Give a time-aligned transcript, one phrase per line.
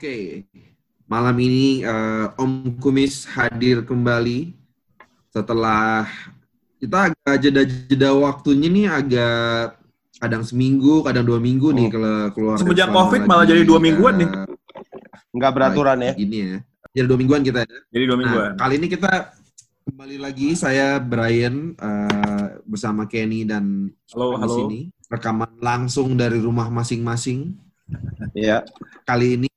[0.00, 0.48] Oke,
[1.04, 4.56] malam ini uh, Om Kumis hadir kembali
[5.28, 6.08] setelah
[6.80, 9.76] kita agak jeda-jeda waktunya nih agak
[10.16, 11.76] kadang seminggu, kadang dua minggu oh.
[11.76, 12.56] nih kalau keluar.
[12.56, 14.28] Semenjak COVID malah jadi dua mingguan nih.
[15.36, 16.16] Enggak beraturan ya.
[16.16, 16.56] Gini ya.
[16.96, 17.78] Jadi dua mingguan kita ya.
[17.92, 18.48] Jadi dua mingguan.
[18.48, 19.36] Nah, kali ini kita
[19.84, 24.80] kembali lagi saya Brian uh, bersama Kenny dan halo, di sini
[25.12, 27.52] rekaman langsung dari rumah masing-masing.
[28.32, 28.64] Iya.
[29.04, 29.50] Kali ini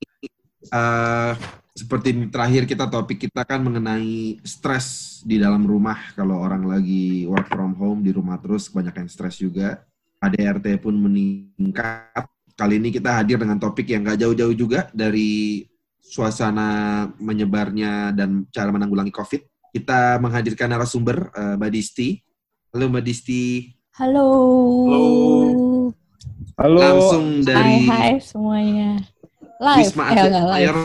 [0.74, 1.32] uh,
[1.74, 7.50] seperti terakhir kita topik kita kan mengenai stres di dalam rumah kalau orang lagi work
[7.50, 9.82] from home di rumah terus kebanyakan stres juga.
[10.22, 12.26] ADRT pun meningkat.
[12.54, 15.66] Kali ini kita hadir dengan topik yang gak jauh-jauh juga dari
[16.00, 19.42] suasana menyebarnya dan cara menanggulangi COVID.
[19.74, 22.22] Kita menghadirkan narasumber uh, Mbak Disti.
[22.70, 23.74] Halo Mbak Disti.
[23.98, 24.28] Halo.
[24.86, 25.04] Halo.
[26.54, 26.78] Halo.
[26.78, 29.02] Langsung dari Hai, hai semuanya
[29.64, 29.88] live.
[29.88, 30.74] Wisma eh, Atlet enggak live.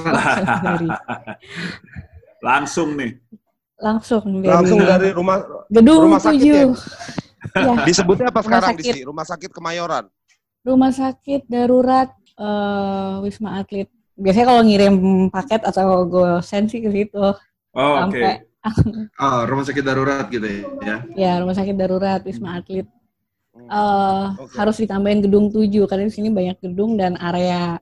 [2.47, 3.11] Langsung nih.
[3.80, 5.39] Langsung dari langsung dari rumah
[5.72, 6.52] gedung rumah sakit tujuh.
[6.52, 6.67] ya?
[7.63, 7.73] ya.
[7.88, 8.91] disebutnya apa Rumah sekarang sakit.
[8.91, 10.05] di rumah sakit Kemayoran.
[10.67, 13.88] Rumah sakit darurat uh, wisma atlet.
[14.19, 14.95] Biasanya kalau ngirim
[15.31, 17.23] paket atau gosen sih ke situ.
[17.72, 18.11] Oh, oke.
[18.11, 18.44] Sampai
[19.23, 21.07] oh, rumah sakit darurat gitu ya.
[21.16, 21.31] ya.
[21.39, 22.83] Rumah sakit darurat wisma atlet.
[23.67, 24.55] Uh, Oke.
[24.55, 27.75] harus ditambahin gedung tujuh karena di sini banyak gedung dan area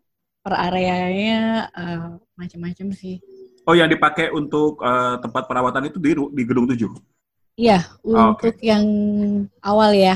[0.48, 3.20] per areanya uh, macam-macam sih
[3.68, 6.96] oh yang dipakai untuk eh, tempat perawatan itu di di gedung tujuh
[7.58, 8.86] Iya, Ah, untuk yang
[9.66, 10.14] awal ya.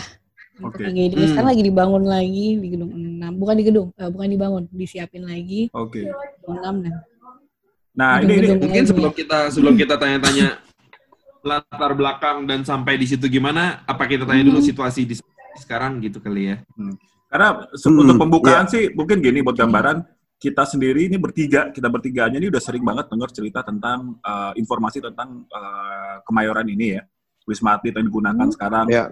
[0.61, 0.93] Untuk Oke.
[0.93, 1.25] IGD Hmm.
[1.25, 3.33] sekarang lagi dibangun lagi di gedung 6.
[3.33, 6.93] Bukan di gedung, eh, bukan dibangun, disiapin lagi oke gedung 6 dan
[7.91, 10.61] nah ini ini Mungkin sebelum kita sebelum kita tanya-tanya
[11.49, 14.69] latar belakang dan sampai di situ gimana, apa kita tanya dulu Hmm.
[14.71, 15.17] situasi di
[15.57, 16.55] sekarang gitu kali ya.
[17.25, 20.05] karena se- Hmm, untuk pembukaan sih mungkin gini buat gambaran
[20.41, 24.97] kita sendiri ini bertiga kita bertiganya ini udah sering banget dengar cerita tentang eh, informasi
[24.99, 27.05] tentang eh, kemayoran ini ya
[27.45, 28.53] wisma atlet yang digunakan Hmm.
[28.53, 29.05] sekarang ya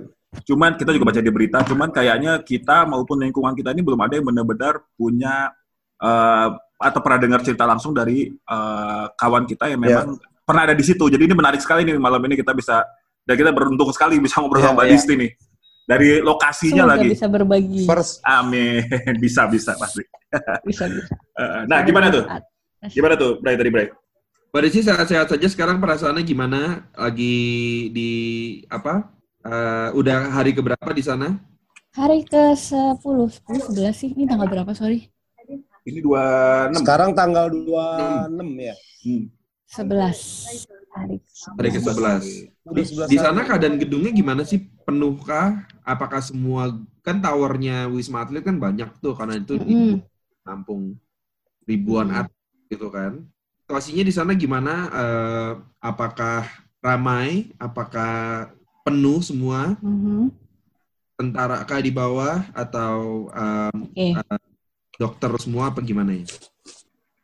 [0.46, 4.14] Cuman kita juga baca di berita, cuman kayaknya kita maupun lingkungan kita ini belum ada
[4.14, 5.50] yang benar-benar punya
[5.98, 6.48] eh,
[6.78, 10.06] atau pernah dengar cerita langsung dari eh, kawan kita yang Ya.
[10.06, 11.02] memang pernah ada di situ.
[11.10, 12.86] Jadi ini menarik sekali nih malam ini kita bisa
[13.26, 14.90] dan kita beruntung sekali bisa ngobrol Ya, sama Mbak.
[14.94, 15.32] Disti nih.
[15.90, 17.08] Dari lokasinya semoga lagi.
[17.10, 17.82] bisa berbagi.
[17.90, 18.86] first Amin.
[19.24, 20.06] bisa bisa pasti.
[20.70, 21.10] bisa bisa.
[21.34, 22.30] Eh, nah, gimana tuh?
[22.94, 23.90] Gimana tuh, Bray tadi Bray?
[24.54, 26.86] Mbak Desi sehat-sehat saja sekarang perasaannya gimana?
[26.94, 27.38] Lagi
[27.90, 28.12] di
[28.70, 29.10] apa?
[29.42, 31.42] Eh, udah hari keberapa di sana?
[31.98, 34.14] Hari ke 10, 10 11 sih.
[34.14, 35.10] Ini tanggal berapa, sorry?
[35.90, 36.86] Ini 26.
[36.86, 39.26] sekarang tanggal 26 ya Hmm.
[39.66, 40.70] 11.
[40.90, 42.50] Hari ke Hari ke 11.
[42.66, 44.60] Udah Di, 11 di sana keadaan gedungnya gimana sih?
[44.86, 45.66] Penuhkah?
[45.86, 46.74] Apakah semua
[47.06, 50.02] kan towernya Wisma Atlet kan banyak tuh karena itu di Mm-mm.
[50.46, 50.98] nampung
[51.70, 52.26] ribuan Hmm.
[52.26, 53.26] atlet gitu kan.
[53.66, 54.74] Situasinya di sana gimana?
[54.90, 55.52] Eh,
[55.82, 56.46] apakah
[56.82, 57.54] ramai?
[57.62, 58.50] Apakah
[58.82, 59.78] penuh semua?
[59.82, 60.34] Mhm.
[61.20, 64.08] Tentara kah di bawah atau em, Oke.
[64.98, 66.26] dokter semua apa gimana ya?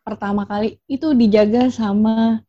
[0.06, 2.44] Pertama kali itu dijaga sama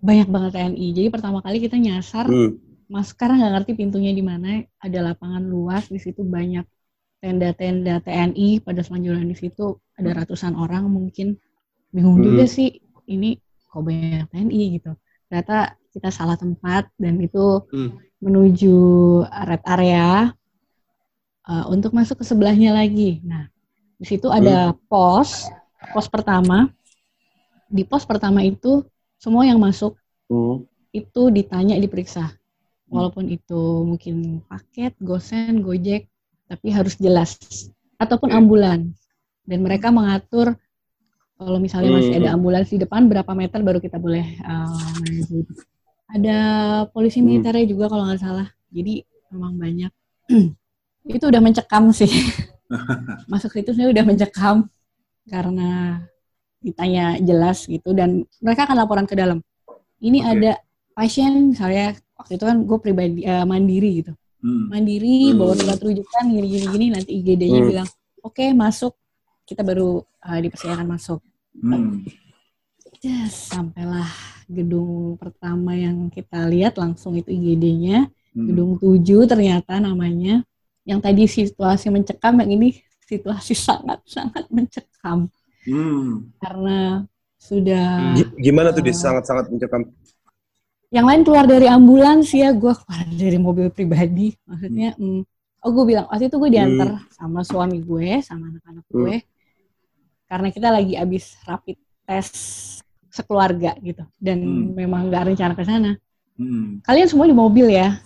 [0.00, 0.86] banyak banget TNI.
[0.92, 2.58] Jadi pertama kali kita nyasar Hmm.
[2.86, 4.62] Mas sekarang nggak ngerti pintunya di mana.
[4.78, 6.62] Ada lapangan luas di situ banyak
[7.18, 11.34] tenda-tenda TNI pada selanjutnya di situ ada ratusan orang mungkin
[11.90, 12.26] bingung Hmm.
[12.30, 12.78] juga sih
[13.10, 14.92] ini kok banyak TNI gitu.
[15.26, 17.98] Ternyata kita salah tempat dan itu Hmm.
[18.22, 18.76] menuju
[19.26, 20.30] red area
[21.48, 23.18] uh, untuk masuk ke sebelahnya lagi.
[23.26, 23.50] Nah
[23.96, 25.48] di situ ada pos
[25.90, 26.70] pos pertama.
[27.66, 28.86] Di pos pertama itu
[29.16, 29.96] semua yang masuk
[30.26, 30.66] Hmm.
[30.90, 32.34] itu ditanya diperiksa.
[32.90, 36.06] Walaupun itu mungkin paket gosen gojek
[36.46, 37.38] tapi harus jelas.
[37.98, 38.38] Ataupun Oke.
[38.38, 38.94] ambulans
[39.46, 40.54] dan mereka mengatur
[41.36, 42.20] kalau misalnya masih Hmm.
[42.24, 45.38] ada ambulans di depan berapa meter baru kita boleh uh, maju.
[46.10, 46.38] Ada
[46.94, 47.26] polisi Hmm.
[47.30, 48.48] militernya juga kalau nggak salah.
[48.70, 49.92] Jadi memang banyak.
[51.06, 52.10] Itu udah mencekam sih.
[53.30, 54.66] Masuk situ saya udah mencekam.
[55.26, 56.02] Karena
[56.60, 59.38] ditanya jelas gitu dan mereka akan laporan ke dalam
[60.00, 60.28] ini Oke.
[60.36, 60.52] ada
[60.92, 64.68] pasien misalnya waktu itu kan gue pribadi eh, mandiri gitu Hmm.
[64.68, 65.40] mandiri Hmm.
[65.40, 67.70] bawa surat rujukan gini gini nanti IGD-nya Hmm.
[67.72, 67.88] bilang
[68.20, 68.92] oke masuk
[69.48, 71.24] kita baru uh, dipersilakan masuk
[71.56, 72.04] Hmm.
[73.00, 74.08] Yes, sampailah
[74.44, 78.46] gedung pertama yang kita lihat langsung itu IGD-nya Hmm.
[78.52, 80.44] gedung 7 ternyata namanya
[80.84, 82.76] yang tadi situasi mencekam yang ini
[83.08, 85.32] situasi sangat sangat mencekam
[85.66, 86.30] Hmm.
[86.38, 87.02] karena
[87.36, 89.82] sudah Gi- Gimana tuh di sangat-sangat mencekam?
[90.88, 95.20] yang lain keluar dari ambulans ya gue keluar dari mobil pribadi maksudnya mm,
[95.60, 98.94] oh gue bilang waktu itu gue diantar sama suami gue sama anak-anak Hmm.
[98.94, 99.16] gue
[100.26, 102.26] karena kita lagi abis rapid tes
[103.10, 104.74] sekeluarga gitu dan Hmm.
[104.74, 105.92] memang nggak rencana ke sana.
[106.36, 106.84] Hmm.
[106.84, 107.96] Kalian semua di mobil ya.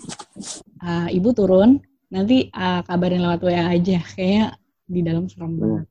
[0.79, 3.99] Ah, ibu turun, nanti ah, kabarin lewat WA aja.
[4.15, 4.55] Kayaknya
[4.87, 5.87] di dalam serem banget.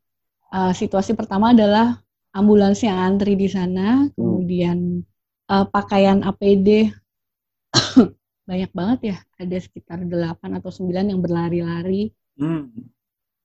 [0.50, 2.02] Ah, situasi pertama adalah
[2.34, 5.06] ambulans yang antri di sana, kemudian
[5.46, 6.90] ah, pakaian APD
[8.50, 9.18] banyak banget ya.
[9.38, 12.10] Ada sekitar 8 atau 9 yang berlari-lari
[12.40, 12.72] Hmm.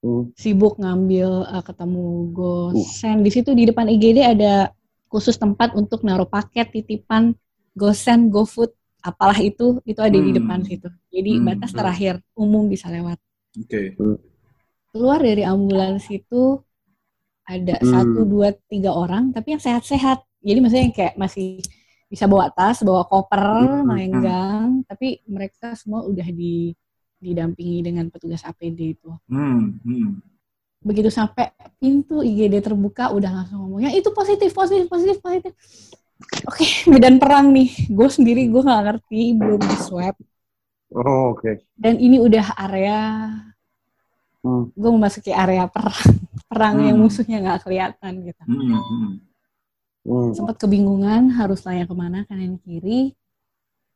[0.04, 0.30] Hmm.
[0.38, 3.24] sibuk ngambil uh, ketemu gosen.
[3.24, 4.70] Di situ di depan IGD ada
[5.10, 7.32] khusus tempat untuk naruh paket titipan
[7.74, 8.70] gosen, GoFood,
[9.02, 10.38] apalah itu, itu ada di Hmm.
[10.38, 10.86] depan situ.
[11.10, 11.44] Jadi Hmm.
[11.48, 13.18] batas terakhir umum bisa lewat.
[13.58, 13.96] Oke.
[14.94, 16.62] Keluar dari ambulans itu
[17.44, 17.88] ada Hmm.
[17.88, 20.25] satu, dua, tiga orang, tapi yang sehat-sehat.
[20.41, 21.61] Jadi maksudnya yang kayak masih
[22.06, 23.85] bisa bawa tas, bawa koper, Hmm.
[23.85, 26.73] melenggang, tapi mereka semua udah di
[27.19, 29.08] didampingi dengan petugas APD itu.
[29.26, 29.81] Hmm.
[29.81, 30.20] Hmm.
[30.85, 31.49] begitu sampai
[31.81, 35.52] pintu IGD terbuka udah langsung ngomongnya itu positif positif positif positif
[36.44, 36.61] oke
[36.93, 40.12] medan perang nih gue sendiri gue nggak ngerti belum di swab
[40.93, 41.64] Oh, oke.
[41.75, 43.00] dan ini udah area
[44.44, 44.69] Hmm.
[44.76, 46.20] gue memasuki area perang
[46.54, 47.04] perang yang Hmm.
[47.04, 48.62] musuhnya nggak kelihatan gitu Hmm.
[48.70, 49.12] Hmm.
[50.04, 50.30] Hmm.
[50.36, 53.12] sempat kebingungan harus tanya ke mana kanan kiri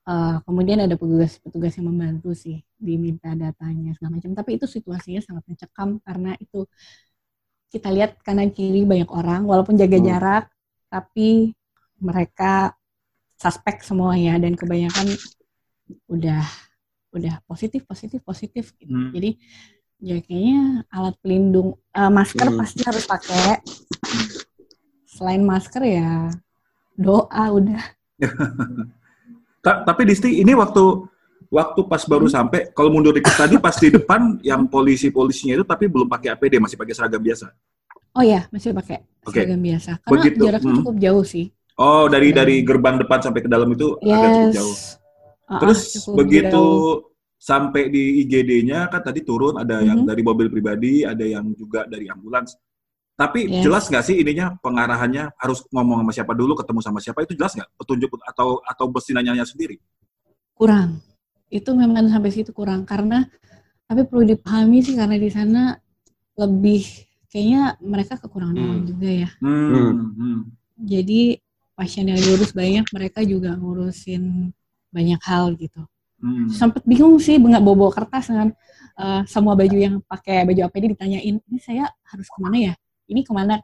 [0.09, 5.45] Eh, kemudian ada petugas-petugas yang membantu sih diminta datanya segala macam tapi itu situasinya sangat
[5.45, 6.65] mencekam karena itu
[7.69, 10.07] kita lihat kanan kiri banyak orang walaupun jaga Hmm.
[10.09, 10.45] jarak
[10.89, 11.53] tapi
[12.01, 12.73] mereka
[13.37, 15.13] suspek semua ya dan kebanyakan
[16.09, 16.41] udah
[17.13, 18.89] udah positif positif positif gitu.
[18.89, 19.13] Hmm.
[19.13, 19.37] jadi
[19.99, 22.59] ya kayaknya alat pelindung eh, masker Hmm.
[22.63, 23.59] pasti harus pakai
[25.07, 26.31] selain masker ya
[26.95, 27.83] doa udah
[29.65, 30.81] Ta- tapi Disti ini waktu
[31.51, 35.91] waktu pas baru sampai kalau mundur dikit tadi pas di depan yang polisi-polisinya itu tapi
[35.91, 37.51] belum pakai APD masih pakai seragam biasa.
[38.15, 39.35] Oh ya, masih pakai Oke.
[39.43, 39.91] seragam biasa.
[39.99, 40.79] Karena Begitu, jaraknya hmm.
[40.83, 41.47] cukup jauh sih.
[41.75, 44.77] Oh, dari Dan- dari gerbang depan sampai ke dalam itu agak cukup jauh.
[45.49, 47.08] Ah, Terus ah, cukup begitu jauh.
[47.39, 50.09] Sampai di IGD-nya kan tadi turun ada yang Mhm.
[50.11, 52.59] dari mobil pribadi, ada yang juga dari ambulans.
[53.19, 53.63] Tapi Yes.
[53.67, 57.55] jelas nggak sih ininya pengarahannya harus ngomong sama siapa dulu, ketemu sama siapa itu jelas
[57.55, 57.71] nggak?
[57.79, 59.79] Petunjuk atau atau mesti nanya sendiri?
[60.59, 60.99] kurang.
[61.47, 63.23] Itu memang sampai situ kurang karena
[63.87, 65.79] tapi perlu dipahami sih karena di sana
[66.35, 66.83] lebih
[67.31, 68.67] kayaknya mereka kekurangan Hmm.
[68.67, 69.31] orang juga ya.
[69.39, 70.15] Hmm.
[70.19, 70.39] hmm.
[70.83, 71.39] Jadi
[71.79, 74.51] pasien yang diurus banyak, mereka juga ngurusin
[74.91, 75.87] banyak hal gitu.
[76.19, 76.51] Hmm.
[76.51, 78.51] Sempet bingung sih nggak bawa kertas dengan
[78.99, 82.75] eh, semua baju yang pakai baju APD ditanyain, ini saya harus ke mana ya?
[83.07, 83.63] Ini ke mana?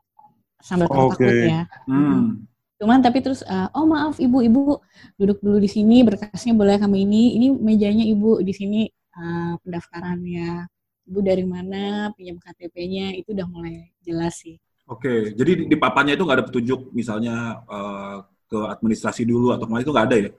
[0.62, 1.50] Sambil takut Oke.
[1.50, 1.66] ya.
[1.90, 2.46] Hmm.
[2.78, 4.78] Cuman tapi terus, eh, oh maaf ibu, ibu
[5.18, 10.70] duduk dulu di sini, berkasnya boleh kami ini, ini mejanya ibu di sini eh, pendaftarannya,
[11.10, 14.58] ibu dari mana, pinjam KTP-nya, itu udah mulai jelas sih.
[14.84, 18.16] Oke, jadi di, papannya itu nggak ada petunjuk misalnya eh,
[18.46, 20.30] ke administrasi dulu atau ke mana itu nggak ada ya?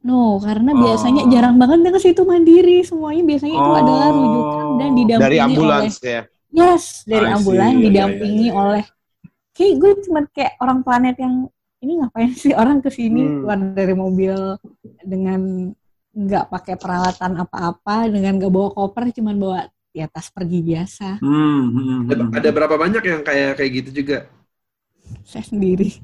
[0.00, 0.80] No, karena Oh.
[0.80, 3.80] biasanya jarang banget ke situ mandiri, semuanya biasanya itu Oh.
[3.84, 6.20] adalah rujukan dan didampingi Dari oleh ambulans ya.
[6.50, 7.36] Yes, dari I see.
[7.36, 8.60] ambulan Iya, iya, didampingi iya, iya.
[8.64, 8.84] oleh
[9.52, 11.34] kayak gue cuma kayak orang planet yang
[11.80, 13.36] ini ngapain sih orang ke sini Hmm.
[13.44, 14.34] keluar dari mobil
[15.04, 15.40] dengan
[16.10, 19.58] nggak pakai peralatan apa-apa, dengan nggak bawa koper, cuman bawa
[19.92, 21.20] ya tas pergi biasa.
[21.20, 22.36] Hmm, hmm, Ada, hmm.
[22.40, 24.18] ada berapa banyak yang kayak kayak gitu juga?
[25.22, 26.02] Saya sendiri.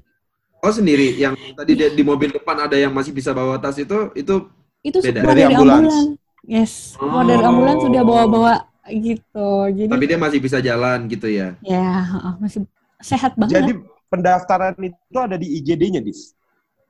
[0.66, 4.10] Oh sendiri, yang tadi di, di mobil depan ada yang masih bisa bawa tas itu,
[4.18, 4.50] itu
[4.82, 5.22] Itu Beda.
[5.22, 5.86] Dari dari, ambulans.
[5.86, 6.06] ambulan.
[6.42, 7.50] Yes, keluar dari Oh.
[7.50, 8.52] ambulan sudah bawa-bawa
[8.88, 9.48] gitu.
[9.70, 11.54] Jadi tapi dia masih bisa jalan gitu ya?
[11.62, 12.66] ya heeh, masih
[12.98, 13.62] sehat banget.
[13.62, 13.72] Jadi
[14.06, 16.34] pendaftaran itu ada di IGD-nya, Dis.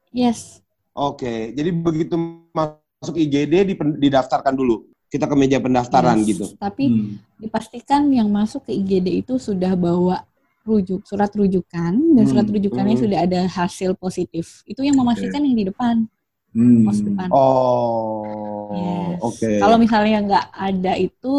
[0.08, 0.60] yes.
[0.92, 2.16] Oke, jadi begitu
[2.52, 4.88] masuk IGD didaftarkan dulu.
[5.06, 6.28] Kita ke meja pendaftaran yes.
[6.32, 6.44] gitu.
[6.56, 7.16] Tapi Hmm.
[7.36, 10.24] dipastikan yang masuk ke IGD itu sudah bawa
[10.66, 12.30] rujuk surat rujukan dan Hmm.
[12.30, 13.04] surat rujukannya Hmm.
[13.06, 14.66] sudah ada hasil positif.
[14.66, 16.10] Itu yang memastikan yang di depan,
[16.50, 16.82] Hmm.
[16.82, 17.28] pos depan.
[17.30, 19.18] Oh, Yes.
[19.22, 19.50] oke.
[19.62, 21.34] Kalau misalnya nggak ada itu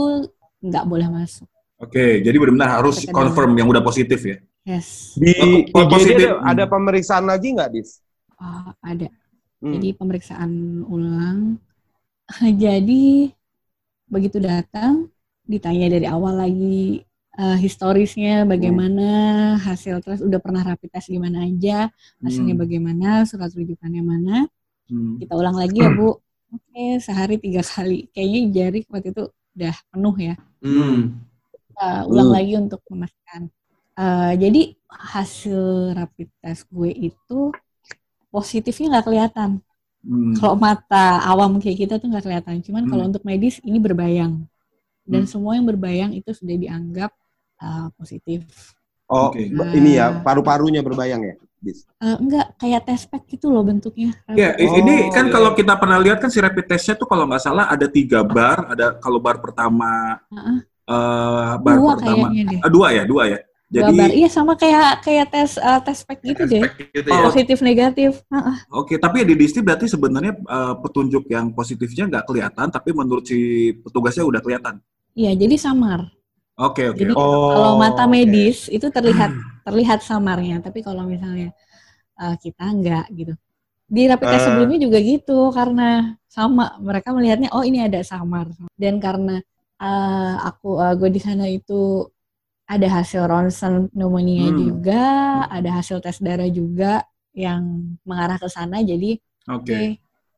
[0.63, 1.45] nggak boleh masuk.
[1.77, 4.37] Oke, jadi benar-benar harus confirm yang udah positif ya.
[4.65, 5.31] Yes, Di
[5.71, 6.27] Oh, positif.
[6.27, 8.03] ada, ada pemeriksaan lagi nggak, Dis?
[8.35, 9.07] Ah, ada.
[9.61, 9.73] Hmm.
[9.77, 10.51] Jadi pemeriksaan
[10.87, 11.55] ulang.
[12.63, 13.31] Jadi
[14.07, 15.07] begitu datang
[15.47, 16.99] ditanya dari awal lagi
[17.37, 19.07] eh, historisnya bagaimana,
[19.61, 21.89] hasil tes udah pernah rapid test di mana aja,
[22.25, 22.63] hasilnya Hmm.
[22.63, 24.37] bagaimana, surat rujukannya mana.
[24.87, 25.19] Hmm.
[25.19, 26.15] kita ulang lagi ya bu
[26.55, 29.23] oke sehari tiga kali kayaknya jari waktu itu
[29.59, 31.19] udah penuh ya Hmm.
[31.75, 32.35] Uh, ulang Hmm.
[32.39, 33.51] lagi untuk memastikan
[33.97, 37.49] Uh, jadi hasil rapid test gue itu
[38.29, 39.49] positifnya nggak kelihatan
[40.07, 40.31] Hmm.
[40.39, 43.09] kalau mata awam kayak kita tuh nggak kelihatan cuman kalau Hmm.
[43.11, 44.45] untuk medis ini berbayang
[45.03, 45.31] dan Hmm.
[45.33, 47.11] semua yang berbayang itu sudah dianggap
[47.59, 48.43] uh, positif
[49.07, 49.47] Oh, Oke.
[49.55, 51.35] ba- ini ya, paru-parunya berbayang ya?
[51.63, 54.11] Eh, enggak kayak test pack gitu loh bentuknya.
[54.35, 55.33] Ya, i- Oh, ini kan iya.
[55.33, 58.67] kalau kita pernah lihat kan si rapid testnya tuh kalau nggak salah ada tiga bar,
[58.67, 60.59] ada kalau bar pertama, Heeh.
[60.91, 62.59] eh bar Dua pertama, kayaknya deh.
[62.61, 63.39] Ah, dua ya, dua ya.
[63.67, 64.09] Dua Jadi bar.
[64.11, 66.61] Iya sama kayak kayak tes eh, tes pack gitu deh.
[66.67, 67.15] Aspek gitu ya.
[67.15, 67.23] Oh.
[67.31, 68.11] Positif negatif.
[68.27, 68.57] Heeh.
[68.75, 73.71] Oke, tapi di Disney berarti sebenarnya eh, petunjuk yang positifnya nggak kelihatan, tapi menurut si
[73.71, 74.83] petugasnya udah kelihatan.
[75.15, 76.11] Iya, jadi samar.
[76.57, 76.97] Oke, oke.
[76.97, 77.21] Jadi oke.
[77.21, 78.11] Oh, kalau mata oke.
[78.11, 79.29] medis itu terlihat
[79.61, 81.53] terlihat samarnya, tapi kalau misalnya
[82.17, 83.33] eh, kita enggak gitu.
[83.87, 84.45] Di rapid test Eh.
[84.51, 89.39] sebelumnya juga gitu karena sama mereka melihatnya oh ini ada samar dan karena
[89.77, 92.03] eh, aku gue di sana itu
[92.67, 94.57] ada hasil ronsen pneumonia Hmm.
[94.59, 95.03] juga,
[95.47, 97.63] ada hasil tes darah juga yang
[98.03, 99.61] mengarah ke sana jadi oke.
[99.61, 99.81] Oke.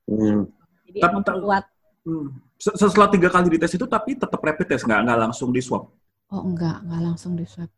[0.05, 0.45] Hmm.
[0.85, 1.63] Jadi Tapi- memperkuat
[1.99, 2.27] Hmm.
[2.55, 5.87] Se- Setelah tiga kali dites itu, tapi tetap rapid test nggak nggak langsung di swab.
[6.33, 7.69] Oh enggak, enggak langsung di swab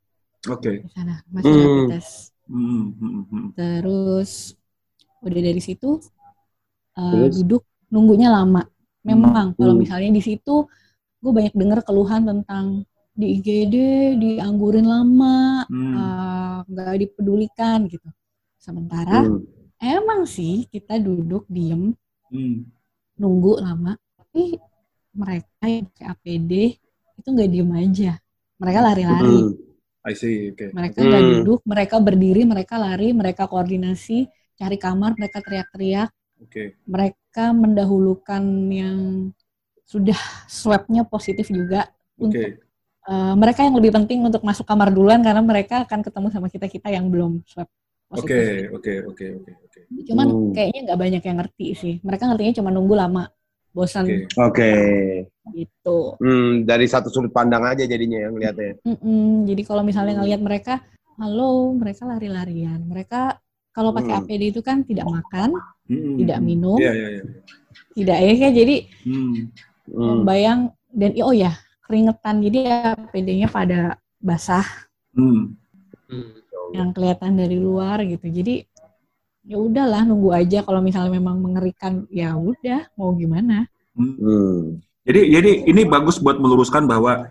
[0.48, 0.84] Oke.
[0.86, 1.22] di sana.
[1.31, 1.62] Masih Hmm.
[1.63, 2.13] rapid test.
[2.51, 3.48] Hmm, hmm, hmm.
[3.55, 4.31] Terus
[5.24, 6.01] udah dari situ
[6.98, 7.36] uh, Terus?
[7.41, 8.63] duduk nunggunya lama.
[9.01, 9.81] Memang kalau Hmm.
[9.81, 10.65] misalnya di situ
[11.22, 13.75] gue banyak dengar keluhan tentang di IGD
[14.17, 15.93] dianggurin lama, Hmm.
[15.96, 18.08] uh, nggak dipedulikan gitu.
[18.58, 19.41] Sementara Hmm.
[19.81, 21.93] emang sih kita duduk diem
[22.31, 22.65] Hmm.
[23.20, 24.58] nunggu lama, tapi
[25.12, 26.51] mereka yang pakai APD
[27.20, 28.12] itu nggak diem aja.
[28.62, 29.38] Mereka lari-lari.
[29.41, 29.50] Hmm.
[30.01, 30.50] I see.
[30.53, 30.74] Oke.
[30.74, 31.32] Mereka nggak Hmm.
[31.41, 34.25] duduk, mereka berdiri, mereka lari, mereka koordinasi,
[34.58, 36.10] cari kamar, mereka teriak-teriak,
[36.41, 36.77] Oke.
[36.89, 39.30] mereka mendahulukan yang
[39.86, 40.18] sudah
[40.50, 41.89] swabnya positif juga.
[42.18, 42.62] Untuk Oke.
[43.01, 46.70] eh, mereka yang lebih penting untuk masuk kamar duluan karena mereka akan ketemu sama kita
[46.70, 47.65] kita yang belum swab
[48.13, 48.13] Oke.
[48.13, 48.70] positif.
[48.77, 48.94] Oke.
[49.10, 49.25] Oke.
[49.41, 49.51] Oke.
[49.65, 49.80] Oke.
[50.06, 50.53] Cuman Hmm.
[50.53, 51.94] kayaknya nggak banyak yang ngerti sih.
[52.06, 53.24] Mereka ngertinya cuma nunggu lama,
[53.74, 54.18] bosan Oke.
[54.38, 54.72] Oke.
[55.53, 56.15] Gitu.
[56.17, 58.79] Hmm, dari satu sudut pandang aja jadinya yang lihatnya.
[58.84, 59.46] Mm-mm.
[59.46, 60.25] Jadi kalau misalnya Hmm.
[60.25, 60.74] ngelihat mereka,
[61.20, 62.81] halo, mereka lari-larian.
[62.88, 63.38] Mereka
[63.72, 64.22] kalau pakai Hmm.
[64.25, 65.55] APD itu kan tidak makan,
[65.88, 66.17] Hmm.
[66.20, 67.24] tidak minum, Iya, iya, iya.
[67.96, 68.75] tidak ya kayak jadi
[69.08, 69.34] Hmm.
[69.91, 70.08] Hmm.
[70.24, 70.60] membayang
[70.91, 71.51] dan oh ya
[71.88, 72.60] keringetan jadi
[72.96, 74.63] APD-nya pada basah
[75.15, 75.55] Hmm.
[76.08, 76.31] Hmm.
[76.72, 78.27] yang kelihatan dari luar gitu.
[78.31, 78.63] Jadi
[79.41, 83.67] ya udahlah nunggu aja kalau misalnya memang mengerikan ya udah mau gimana.
[83.91, 84.79] Hmm.
[85.12, 85.18] Hmm.
[85.20, 87.27] Jadi, jadi ini bagus buat meluruskan bahwa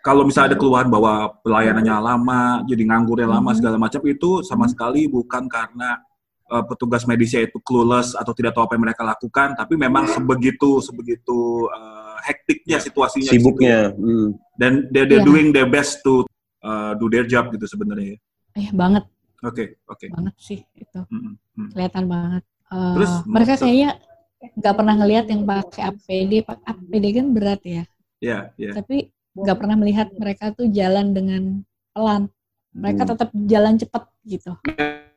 [0.00, 3.58] kalau misalnya ada keluhan bahwa pelayanannya lama, jadi nganggurnya lama Mhm.
[3.60, 4.70] segala macam itu sama Mhm.
[4.72, 6.00] sekali bukan karena
[6.48, 10.80] uh, petugas medisnya itu clueless atau tidak tahu apa yang mereka lakukan, tapi memang sebegitu
[10.80, 13.28] sebegitu uh, hektiknya situasinya.
[13.28, 13.44] di situ.
[13.44, 13.92] Sibuknya.
[13.92, 14.32] Hmm.
[14.56, 15.28] Dan they're, they're Iya.
[15.28, 16.24] doing their best to
[16.64, 18.16] uh, do their job gitu sebenarnya.
[18.16, 18.64] ya.
[18.64, 19.04] Eh banget
[19.44, 20.08] Oke, oke.
[20.08, 21.68] banget sih itu Mm, mm.
[21.70, 22.42] kelihatan banget.
[22.72, 23.90] Eh, Terus, mereka kayaknya
[24.38, 26.32] nggak pernah ngelihat yang pakai APD.
[26.46, 27.84] Pak- APD kan berat ya.
[28.18, 28.74] Ya, ya.
[28.74, 31.62] tapi nggak pernah melihat mereka tuh jalan dengan
[31.94, 32.26] pelan.
[32.74, 33.10] Mereka Hmm.
[33.14, 34.52] tetap jalan cepat gitu.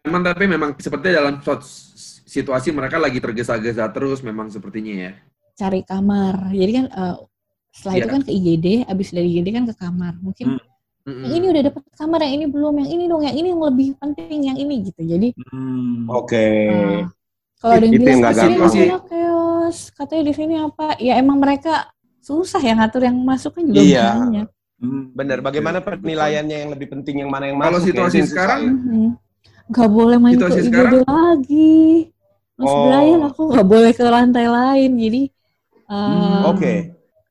[0.05, 1.35] Memang tapi memang sepertinya dalam
[2.25, 5.11] situasi mereka lagi tergesa-gesa terus memang sepertinya ya.
[5.57, 6.53] Cari kamar.
[6.53, 7.15] Jadi kan eh,
[7.73, 8.13] setelah itu Iya.
[8.13, 10.13] kan ke IGD, abis dari IGD kan ke kamar.
[10.21, 10.57] Mungkin
[11.01, 11.25] Hmm.
[11.25, 13.87] Yang ini udah dapat kamar, yang ini belum, yang ini dong, yang ini yang lebih
[13.97, 15.01] penting, yang ini gitu.
[15.01, 16.05] Jadi Hmm.
[16.05, 16.37] Oke.
[16.37, 17.01] eh,
[17.61, 18.73] kalau ada yang Itu bilang "Di sini gampang.
[18.73, 20.87] ada chaos, katanya di sini apa?
[20.97, 21.73] Ya emang mereka
[22.19, 24.07] susah ya ngatur yang masuk kan juga Iya.
[24.19, 24.47] banyak.
[24.77, 25.03] Hmm.
[25.13, 25.37] Benar.
[25.39, 27.69] Bagaimana penilaiannya yang lebih penting yang mana yang masuk?
[27.69, 27.85] Kalau ya?
[27.85, 28.73] situasi sekarang, ya.
[28.73, 29.09] Mhm.
[29.69, 31.03] Gak boleh main Situasi ke IGD sekarang?
[31.05, 31.79] lagi.
[32.57, 32.83] Mas Oh.
[32.83, 34.91] Brian aku gak boleh ke lantai lain.
[34.91, 35.21] Jadi
[35.85, 36.73] uh, Hmm, Oke.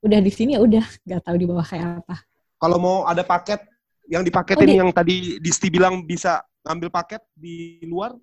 [0.01, 2.17] udah di sini ya udah gak tahu di bawah kayak apa.
[2.57, 3.61] Kalau mau ada paket
[4.07, 8.15] yang dipaketin Oh, di- yang tadi Disti bilang bisa ngambil paket di luar?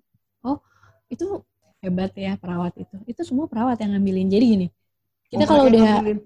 [1.06, 1.40] Itu
[1.78, 2.96] hebat ya perawat itu.
[3.06, 4.28] Itu semua perawat yang ngambilin.
[4.28, 4.66] Jadi gini,
[5.28, 6.18] kita Oh, kalau udah ngambilin.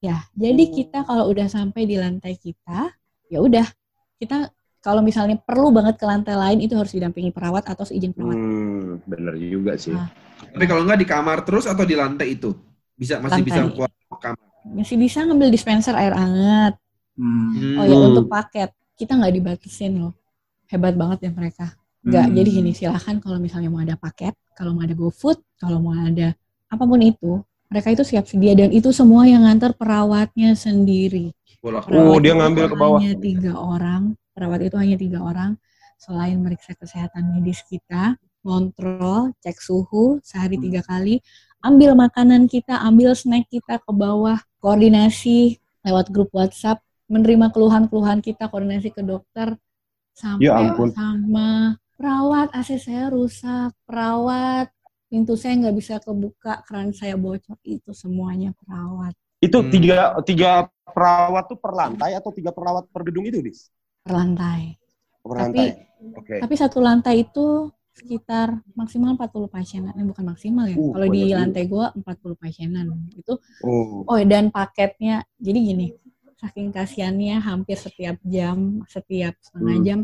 [0.00, 0.72] ya, jadi Oh.
[0.72, 2.90] kita kalau udah sampai di lantai kita,
[3.28, 3.66] ya udah
[4.16, 4.48] kita
[4.80, 8.36] kalau misalnya perlu banget ke lantai lain itu harus didampingi perawat atau seizin perawat.
[8.36, 9.92] Hmm, bener juga sih.
[9.92, 10.08] Ah.
[10.44, 12.52] tapi kalau nggak di kamar terus atau di lantai itu
[12.94, 13.48] bisa masih Lantai.
[13.48, 14.46] bisa keluar ke kamar.
[14.66, 16.74] Masih bisa ngambil dispenser air hangat.
[17.16, 17.78] Hmm.
[17.80, 18.08] Oh ya Hmm.
[18.12, 20.12] untuk paket kita nggak dibatasin loh.
[20.68, 21.66] Hebat banget ya mereka.
[22.02, 22.24] Nggak.
[22.28, 22.34] Hmm.
[22.36, 26.32] Jadi gini silahkan kalau misalnya mau ada paket, kalau mau ada GoFood, kalau mau ada
[26.70, 31.34] apa pun itu, mereka itu siap sedia dan itu semua yang nganter perawatnya sendiri.
[31.58, 32.98] Bolak Oh, Perawat dia ngambil ke bawah.
[33.02, 34.02] Hanya tiga orang.
[34.34, 35.50] Perawat itu hanya tiga orang.
[35.98, 40.64] Selain meriksa kesehatan medis kita, kontrol, cek suhu sehari Hmm.
[40.68, 41.24] tiga kali,
[41.64, 48.48] ambil makanan kita, ambil snack kita ke bawah, koordinasi lewat grup WhatsApp, menerima keluhan-keluhan kita,
[48.52, 49.56] koordinasi ke dokter,
[50.12, 50.92] sampai Ya ampun.
[50.92, 54.68] sama perawat AC saya rusak, perawat
[55.08, 59.14] pintu saya nggak bisa kebuka, keran saya bocor, itu semuanya perawat.
[59.38, 59.70] Itu Hmm.
[59.70, 60.50] tiga tiga
[60.88, 63.70] perawat tuh per lantai atau tiga perawat per gedung itu, Dis?
[64.02, 64.74] per lantai.
[65.22, 65.68] Per Tapi lantai.
[66.20, 66.34] Oke.
[66.36, 69.94] tapi satu lantai itu sekitar maksimal 40 pasienan.
[69.94, 70.76] Eh, bukan maksimal ya.
[70.76, 72.90] Uh, Kalau di lantai gua 40 pasienan.
[73.14, 74.02] Itu Oh.
[74.04, 75.22] oh dan paketnya.
[75.38, 75.86] Jadi gini,
[76.36, 79.86] saking kasihannya hampir setiap jam, setiap setengah Hmm.
[79.86, 79.98] jam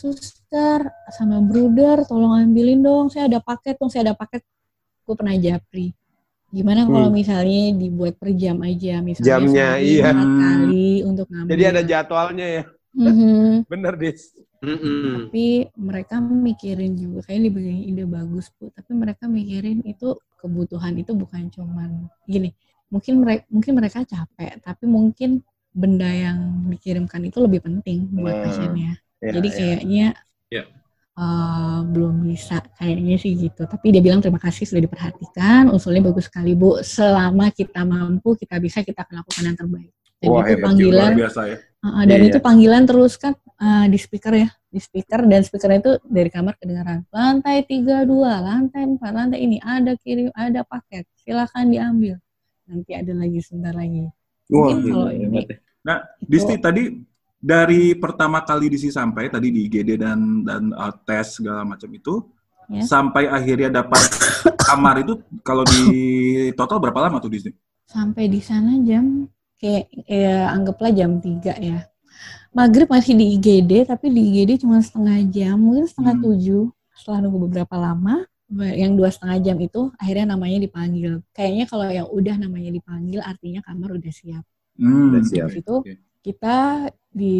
[0.00, 0.80] suster
[1.16, 4.42] sama bruder tolong ambilin dong saya ada paket dong saya ada paket
[5.06, 5.86] gue pernah japri
[6.56, 7.16] gimana kalau Hmm.
[7.20, 10.10] misalnya dibuat per jam aja misalnya Jamnya, iya.
[10.14, 10.40] Hmm.
[10.40, 12.62] kali untuk ngambil Jadi ada jadwalnya ya.
[12.96, 13.66] Mhm.
[13.72, 14.22] Bener, Dis.
[14.64, 15.28] Mm-mm.
[15.28, 21.12] tapi mereka mikirin juga kayak dibikin ide bagus bu tapi mereka mikirin itu kebutuhan itu
[21.12, 22.50] bukan cuman gini
[22.88, 25.44] mungkin mereka mungkin mereka capek tapi mungkin
[25.76, 26.38] benda yang
[26.72, 28.44] dikirimkan itu lebih penting buat Hmm.
[28.48, 28.92] pasiennya
[29.22, 29.56] Ya, jadi ya.
[29.56, 30.06] kayaknya
[30.46, 30.62] Ya.
[31.16, 36.28] eh, belum bisa kayaknya sih gitu tapi dia bilang terima kasih sudah diperhatikan usulnya bagus
[36.28, 40.52] sekali bu selama kita mampu kita bisa kita akan lakukan yang terbaik dan Wah, itu
[40.56, 41.58] hebat, panggilan Luar biasa ya.
[41.86, 43.32] Uh, dan Iya, itu panggilan terus kan
[43.62, 47.06] uh, di speaker ya, di speaker dan speakernya itu dari kamar kedengaran.
[47.14, 51.06] Lantai 32, lantai 4, lantai ini ada kirim, ada paket.
[51.22, 52.18] Silakan diambil.
[52.66, 54.10] Nanti ada lagi sebentar lagi.
[54.50, 55.56] Wah, Mungkin kalau hebat, ini ya.
[55.86, 56.82] Nah, Disti tadi
[57.46, 62.26] dari pertama kali Disti sampai tadi di IGD dan dan uh, tes segala macam itu
[62.66, 62.82] Ya.
[62.82, 64.02] sampai akhirnya dapat
[64.58, 65.86] kamar itu kalau di
[66.58, 67.54] total berapa lama tuh Disti?
[67.86, 69.30] sampai di sana jam
[69.62, 71.86] kayak ya, anggaplah jam 3 ya.
[72.50, 76.24] Maghrib masih di IGD tapi di IGD cuma setengah jam, mungkin setengah Hmm.
[76.26, 76.64] tujuh.
[76.90, 78.26] Setelah nunggu beberapa lama,
[78.74, 81.22] yang dua setengah jam itu akhirnya namanya dipanggil.
[81.30, 84.42] Kayaknya kalau yang udah namanya dipanggil artinya kamar udah siap.
[84.74, 85.14] Hmm.
[85.14, 85.46] Udah siap.
[85.54, 85.94] Di situ Oke.
[86.26, 86.56] Kita
[87.20, 87.36] di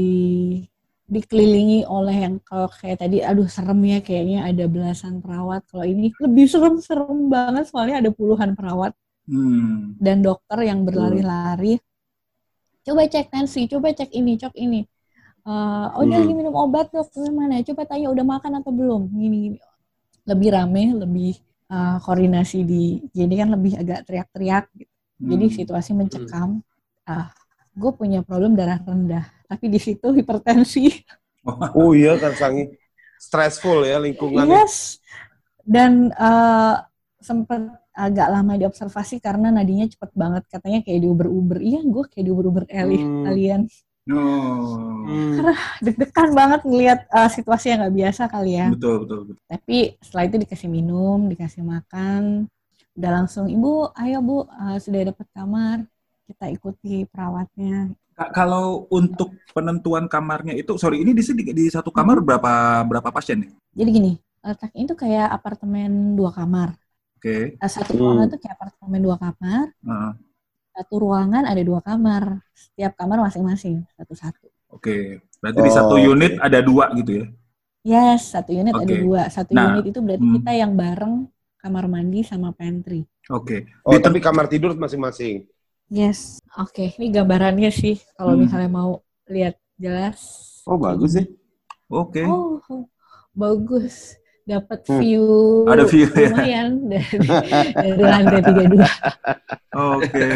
[1.07, 5.63] dikelilingi oleh yang kalau kayak tadi aduh serem ya kayaknya ada belasan perawat.
[5.71, 8.93] Kalau ini lebih serem serem banget soalnya ada puluhan perawat
[9.27, 9.99] Hmm.
[9.99, 11.83] dan dokter yang berlari-lari.
[12.87, 14.81] Coba cek tensi coba cek ini cek ini.
[15.47, 16.23] Eh, oh dia Hmm.
[16.27, 17.11] lagi minum obat dok.
[17.15, 19.03] Gimana coba tanya udah makan atau belum?
[19.15, 19.59] Gini gini.
[20.31, 21.33] Lebih rame lebih
[21.67, 24.93] eh, koordinasi di jadi kan lebih agak teriak-teriak gitu.
[25.23, 25.57] jadi Hmm.
[25.59, 26.51] situasi mencekam.
[27.07, 27.31] Ah
[27.77, 30.91] gue punya problem darah rendah tapi di situ hipertensi
[31.79, 32.65] Oh iya kan Sangi.
[33.17, 34.67] Stressful ya lingkungannya.
[34.67, 34.99] yes
[35.67, 36.75] dan eh,
[37.21, 37.61] sempat
[37.97, 42.99] agak lama diobservasi karena nadinya cepet banget katanya kayak diuber-uber iya gue kayak diuber-uber Eli
[43.01, 43.25] Hmm.
[43.27, 43.63] kalian
[44.07, 44.79] Oh.
[45.03, 45.51] Hmm.
[45.83, 49.37] deg-degan banget ngelihat eh, situasi yang nggak biasa kali ya Betul, betul, betul.
[49.51, 52.47] tapi setelah itu dikasih minum dikasih makan
[52.95, 55.79] udah langsung ibu ayo bu eh, sudah dapat kamar
[56.29, 57.75] kita ikuti perawatnya
[58.17, 62.53] Ka- Kalau untuk penentuan kamarnya itu, sorry, ini di sini di satu kamar berapa
[62.89, 63.51] berapa pasien nih?
[63.79, 64.13] jadi gini
[64.47, 66.71] letaknya itu kayak apartemen dua kamar
[67.17, 67.59] Oke.
[67.65, 68.01] Eh, satu Hmm.
[68.01, 70.13] ruangan itu kayak apartemen dua kamar Heeh.
[70.75, 72.25] satu ruangan ada dua kamar
[72.63, 74.97] setiap kamar masing-masing satu-satu Oke.
[75.43, 77.27] Berarti di satu Oh, unit ada dua gitu ya?
[77.93, 78.99] yes satu unit ada Oke.
[79.05, 80.37] dua satu Nah, unit itu berarti hmm.
[80.37, 81.15] kita yang bareng
[81.63, 83.01] kamar mandi sama pantry
[83.39, 83.57] Oke.
[83.83, 85.43] Oh, Di tapi kamar tidur masing-masing.
[85.91, 88.43] Yes oke ini gambarannya sih kalau Hmm.
[88.47, 88.91] misalnya mau
[89.31, 90.19] lihat jelas
[90.67, 91.27] Oh, bagus sih.
[91.87, 92.27] Oke.
[92.27, 92.59] Oh,
[93.31, 94.19] bagus.
[94.43, 94.99] Dapat Hmm.
[94.99, 95.23] view,
[95.71, 96.27] Ada view, ya.
[96.27, 97.19] lumayan dari,
[97.79, 98.91] dari lantai 32.
[99.95, 100.31] Oke.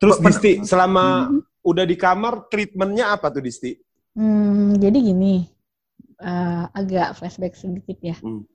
[0.00, 1.40] Terus Disti, selama Mhm.
[1.68, 3.76] udah di kamar, treatmentnya apa tuh Disti?
[4.16, 5.44] Hmm, jadi gini,
[6.20, 8.16] eh, agak flashback sedikit ya.
[8.24, 8.48] Hmm.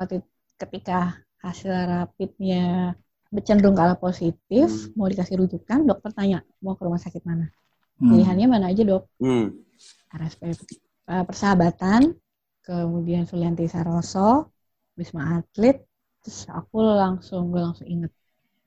[0.00, 0.24] Waktu
[0.56, 2.96] ketika hasil rapidnya
[3.40, 4.92] cenderung ke arah positif, Hmm.
[4.98, 7.48] mau dikasih rujukan, dokter tanya mau ke rumah sakit mana.
[7.96, 8.12] Hmm.
[8.12, 9.02] Pilihannya mana aja dok?
[9.16, 9.46] Hmm.
[10.12, 12.12] RSP eh, Persahabatan,
[12.62, 14.52] kemudian Sulianti Saroso,
[14.98, 15.80] Wisma Atlet,
[16.20, 18.12] terus aku langsung gue langsung inget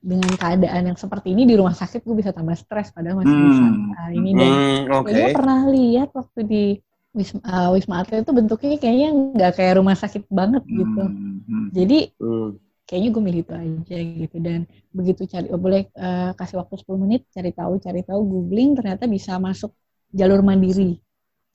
[0.02, 3.64] dengan keadaan yang seperti ini di rumah sakit gue bisa tambah stres padahal masih bisa
[3.66, 3.90] Hmm.
[3.98, 5.06] hari ini dan Hmm, oke.
[5.10, 6.64] kayaknya pernah lihat waktu di
[7.16, 11.02] Wisma, eh, Wisma Atlet itu bentuknya kayaknya nggak kayak rumah sakit banget gitu.
[11.08, 11.40] Hmm.
[11.48, 11.68] Hmm.
[11.72, 12.48] Jadi Hmm.
[12.86, 14.60] Kayaknya gue milih itu aja gitu dan
[14.94, 19.04] begitu cari oh, boleh eh, kasih waktu 10 menit cari tahu cari tahu googling ternyata
[19.10, 19.74] bisa masuk
[20.14, 20.98] jalur mandiri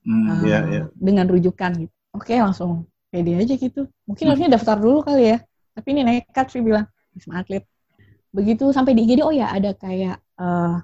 [0.02, 0.26] Hmm.
[0.30, 0.84] eh, Iya, iya.
[0.98, 1.94] dengan rujukan gitu.
[2.18, 3.86] Oke langsung pede aja gitu.
[4.10, 4.30] Mungkin Hmm.
[4.34, 5.38] harusnya daftar dulu kali ya.
[5.78, 7.64] Tapi ini nekat sih bilang Wisma Atlet.
[8.34, 10.78] Begitu sampai di IGD oh ya ada kayak eh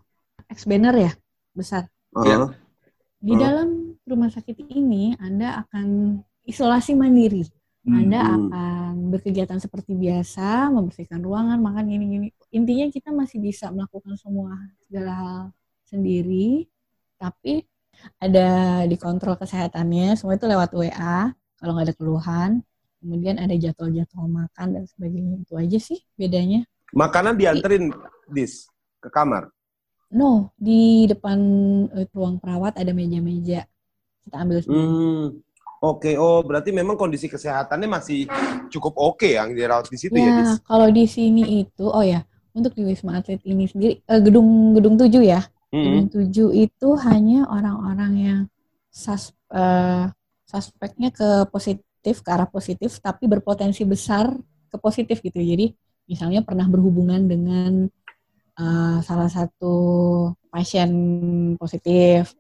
[0.53, 1.11] X banner ya
[1.57, 1.89] besar.
[2.13, 2.53] Uh,
[3.17, 3.41] Di Hmm.
[3.41, 3.69] dalam
[4.05, 7.41] rumah sakit ini Anda akan isolasi mandiri.
[7.87, 8.51] Anda Hmm.
[8.51, 12.27] akan berkegiatan seperti biasa, membersihkan ruangan, makan gini-gini.
[12.51, 15.37] Intinya kita masih bisa melakukan semua segala hal
[15.87, 16.67] sendiri,
[17.15, 17.63] tapi
[18.19, 22.51] ada dikontrol kesehatannya, semua itu lewat WA, kalau nggak ada keluhan.
[22.99, 25.47] Kemudian ada jadwal-jadwal makan dan sebagainya.
[25.47, 26.65] Itu aja sih bedanya.
[26.91, 27.93] Makanan dianterin,
[28.27, 28.67] Dis,
[28.99, 29.47] ke kamar.
[30.11, 31.39] No, di depan
[31.93, 33.63] eh, ruang perawat ada meja-meja.
[34.27, 34.87] Kita ambil sendiri.
[34.87, 35.27] Hmm.
[35.77, 38.25] Oke, oh berarti memang kondisi kesehatannya masih
[38.73, 42.25] cukup oke yang dirawat di situ ya, Ya, kalau di sini itu, oh ya,
[42.57, 45.45] untuk di Wisma Atlet ini sendiri, eh, gedung gedung 7 ya.
[45.69, 46.09] Hmm.
[46.09, 48.41] Gedung 7 itu hanya orang-orang yang
[48.89, 50.09] sus, eh,
[50.49, 54.33] suspeknya ke positif, ke arah positif, tapi berpotensi besar
[54.73, 55.37] ke positif gitu.
[55.37, 55.77] Jadi,
[56.09, 57.85] misalnya pernah berhubungan dengan
[58.57, 59.75] eh, salah satu
[60.49, 60.89] pasien
[61.61, 62.33] positif,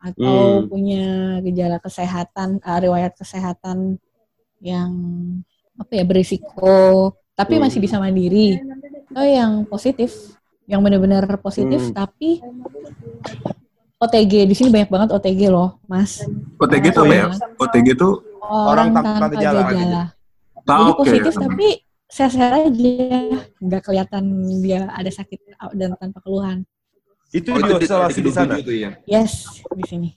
[0.00, 0.68] atau Hmm.
[0.72, 1.04] punya
[1.44, 4.00] gejala kesehatan, eh, riwayat kesehatan
[4.58, 4.90] yang
[5.76, 7.68] apa ya berisiko, tapi Hmm.
[7.68, 8.56] masih bisa mandiri.
[9.12, 11.94] Atau yang positif, yang benar-benar positif, Hmm.
[11.94, 12.40] tapi
[14.00, 16.24] OTG di sini banyak banget OTG loh, Mas.
[16.56, 17.26] OTG itu apa ya?
[17.60, 18.08] OTG itu
[18.40, 19.84] Orang tanpa gejala, gitu.
[20.64, 20.98] tak Jadi oke.
[21.04, 21.68] positif tapi
[22.10, 22.96] sehat-sehat aja,
[23.60, 24.24] nggak kelihatan
[24.64, 25.38] dia ada sakit
[25.76, 26.64] dan tanpa keluhan.
[27.30, 28.58] Itu Oh, itu di- isolasi di sana.
[28.58, 28.90] tuh ya.
[29.04, 30.08] Yes, di sini.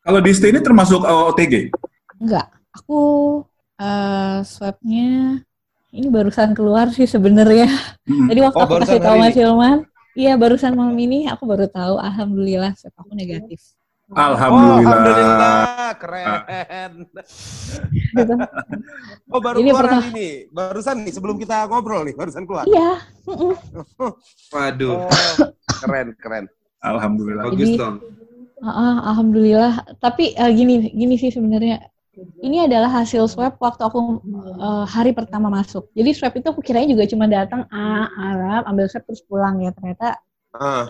[0.00, 1.70] Kalau di stay ini termasuk uh, OTG?
[2.16, 3.00] Enggak, aku
[3.76, 5.38] eh swabnya
[5.90, 7.70] ini barusan keluar sih sebenarnya.
[8.02, 8.26] Mm-mm.
[8.26, 9.32] Tadi waktu Oh, aku kasih tahu Mas?
[9.32, 9.78] Hilman,
[10.14, 13.62] iya barusan malam ini aku baru tahu, alhamdulillah swab aku negatif.
[14.06, 14.78] Oh, Alhamdulillah.
[14.86, 16.26] alhamdulillah, keren.
[18.12, 18.34] Gitu.
[19.26, 20.28] Oh, baru Ini keluar pertama- hari ini.
[20.48, 22.62] Barusan nih, sebelum kita ngobrol nih, barusan keluar.
[22.64, 23.02] Iya.
[24.54, 25.10] Waduh, Oh,
[25.82, 26.44] keren, keren.
[26.82, 27.44] Alhamdulillah.
[27.50, 27.96] bagus dong.
[28.62, 29.72] Ah, alhamdulillah.
[30.00, 31.82] Tapi eh, gini, gini sih sebenarnya.
[32.16, 34.00] Ini adalah hasil swab waktu aku
[34.56, 35.92] eh, hari pertama masuk.
[35.92, 39.70] Jadi swab itu aku kirain juga cuma datang, ah, Arab, ambil swab terus pulang ya.
[39.76, 40.16] Ternyata
[40.56, 40.88] Ah,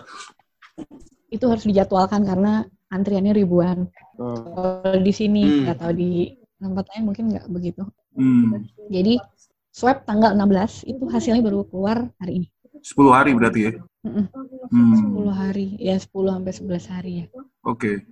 [1.27, 3.91] itu harus dijadwalkan karena antriannya ribuan.
[4.15, 5.75] Kalau di sini Hmm.
[5.75, 6.11] tahu di
[6.57, 7.83] tempat lain mungkin nggak begitu.
[8.15, 8.63] Hmm.
[8.87, 9.19] Jadi
[9.69, 12.47] swab tanggal 16 itu hasilnya baru keluar hari ini.
[12.81, 13.71] 10 hari berarti ya?
[14.05, 14.25] Mm-mm.
[14.71, 15.29] Hmm.
[15.29, 17.25] 10 hari, ya 10 sampai 11 hari ya.
[17.63, 18.03] Oke.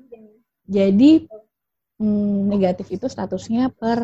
[0.66, 1.28] Jadi
[2.02, 4.02] mm, negatif itu statusnya per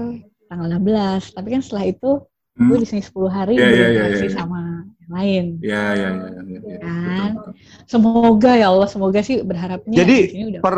[0.48, 1.34] tanggal 16.
[1.36, 2.12] Tapi kan setelah itu
[2.52, 2.68] Hmm.
[2.68, 4.36] gue di sini 10 hari Iya, iya, iya, berinteraksi iya.
[4.36, 4.60] sama
[5.00, 5.46] yang lain.
[5.64, 6.78] Ya, ya, ya, ya, ya, ya.
[6.84, 7.32] Kan?
[7.32, 7.54] Betul, betul.
[7.88, 10.76] Semoga ya Allah, semoga sih berharapnya Jadi, di sini udah Per,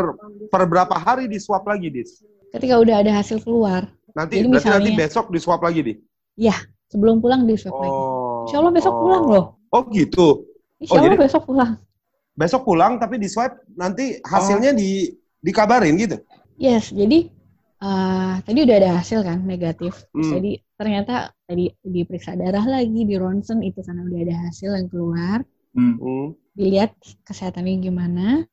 [0.54, 2.22] per berapa hari di swab lagi, Dis?
[2.54, 5.94] ketika udah ada hasil keluar, Nanti, Jadi berarti nanti misalnya- besok di swab lagi, Di?
[6.86, 7.90] sebelum pulang di swab lagi.
[7.90, 8.46] Oh.
[8.46, 9.00] Insya Allah besok oh.
[9.02, 9.44] pulang loh.
[9.74, 10.46] Oh, gitu.
[10.78, 11.72] Insya Oh, Allah jadi- besok pulang.
[12.34, 16.18] Besok pulang, tapi di swab nanti hasilnya di dikabarin gitu?
[16.54, 17.30] Yes, jadi
[17.84, 20.06] eh, tadi udah ada hasil kan negatif.
[20.08, 20.34] Terus Hmm.
[20.38, 25.38] Jadi ternyata tadi diperiksa darah lagi di ronsen itu karena udah ada hasil yang keluar.
[25.74, 25.98] Hmm.
[25.98, 26.28] Hmm.
[26.54, 26.94] dilihat
[27.26, 28.46] kesehatannya gimana,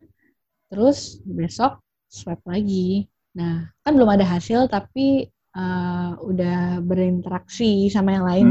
[0.73, 3.05] terus besok swab lagi.
[3.37, 8.47] Nah, kan belum ada hasil tapi uh, udah berinteraksi sama yang lain.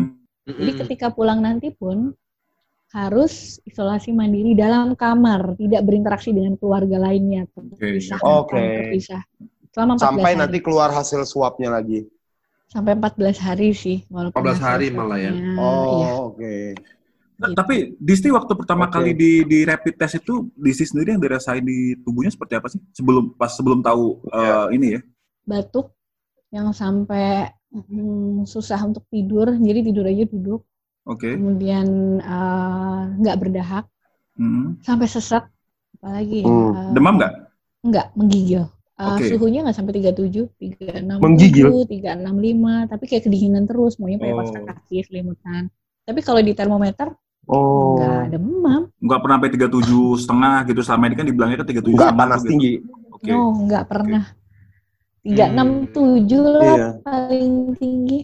[0.46, 0.54] Hmm.
[0.54, 2.14] Jadi ketika pulang nanti pun
[2.90, 8.66] harus isolasi mandiri dalam kamar, tidak berinteraksi dengan keluarga lainnya, terpisah, Oke.
[8.74, 9.22] terpisah.
[9.70, 10.40] Selama 14 Sampai hari.
[10.40, 12.06] nanti keluar hasil swabnya lagi.
[12.70, 15.32] sampai 14 hari sih, walaupun 14 hasil hari malah ya?
[15.58, 16.10] Oh, iya.
[16.28, 16.54] oke.
[17.40, 18.92] Nah, tapi Disti waktu pertama Oke.
[18.92, 22.80] kali di, di rapid test itu Disti sendiri yang dirasain di tubuhnya seperti apa sih?
[22.92, 24.68] Sebelum pas sebelum tahu Iya.
[24.70, 25.00] eh, ini ya.
[25.48, 25.86] batuk
[26.54, 30.62] yang sampai mm, susah untuk tidur, jadi tidur aja duduk.
[31.02, 31.32] Oke.
[31.32, 31.86] kemudian
[32.18, 33.84] eh, nggak berdahak
[34.34, 34.80] Hmm.
[34.80, 35.48] sampai sesak
[35.94, 36.72] apalagi ya Hmm.
[36.72, 37.32] eh, Demam nggak?
[37.82, 39.32] nggak menggigil Eh, Oke.
[39.32, 41.68] suhunya nggak sampai 37 367 Menggigil?
[41.88, 44.64] 365 tapi kayak kedinginan terus maunya pakai kaos Oh.
[44.66, 45.62] kaki selimutan
[46.04, 47.08] tapi kalau di termometer
[47.46, 47.96] Oh.
[47.96, 50.80] nggak demam Nggak pernah sampai 37 setengah gitu.
[50.80, 52.48] Selama ini kan dibilangnya kan 37 Enggak panas gitu.
[52.52, 52.72] tinggi.
[53.10, 53.26] Oke.
[53.26, 54.22] no nggak pernah
[55.20, 56.88] 367 lah Iya.
[57.00, 58.18] paling tinggi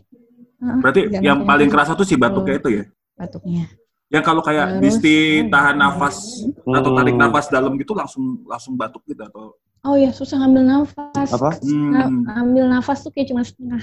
[0.79, 2.85] Berarti 367 yang paling kerasa tuh si batuknya itu ya.
[3.16, 3.64] batuknya.
[4.07, 6.16] Yang kalau kayak Terus, Disti oh, tahan nafas
[6.62, 6.96] atau Hmm.
[6.96, 9.57] tarik nafas dalam gitu langsung langsung batuk gitu atau?
[9.83, 11.29] Oh ya susah ngambil nafas.
[11.29, 11.59] Apa?
[11.59, 12.22] Nga- Hmm.
[12.22, 13.83] ngambil nafas tuh kayak cuma setengah.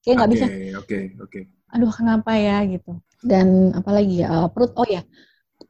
[0.00, 0.46] Kayak nggak Oke, bisa.
[0.78, 1.40] Oke, oke.
[1.74, 2.92] aduh kenapa ya gitu.
[3.18, 5.02] Dan apalagi ya eh, perut oh ya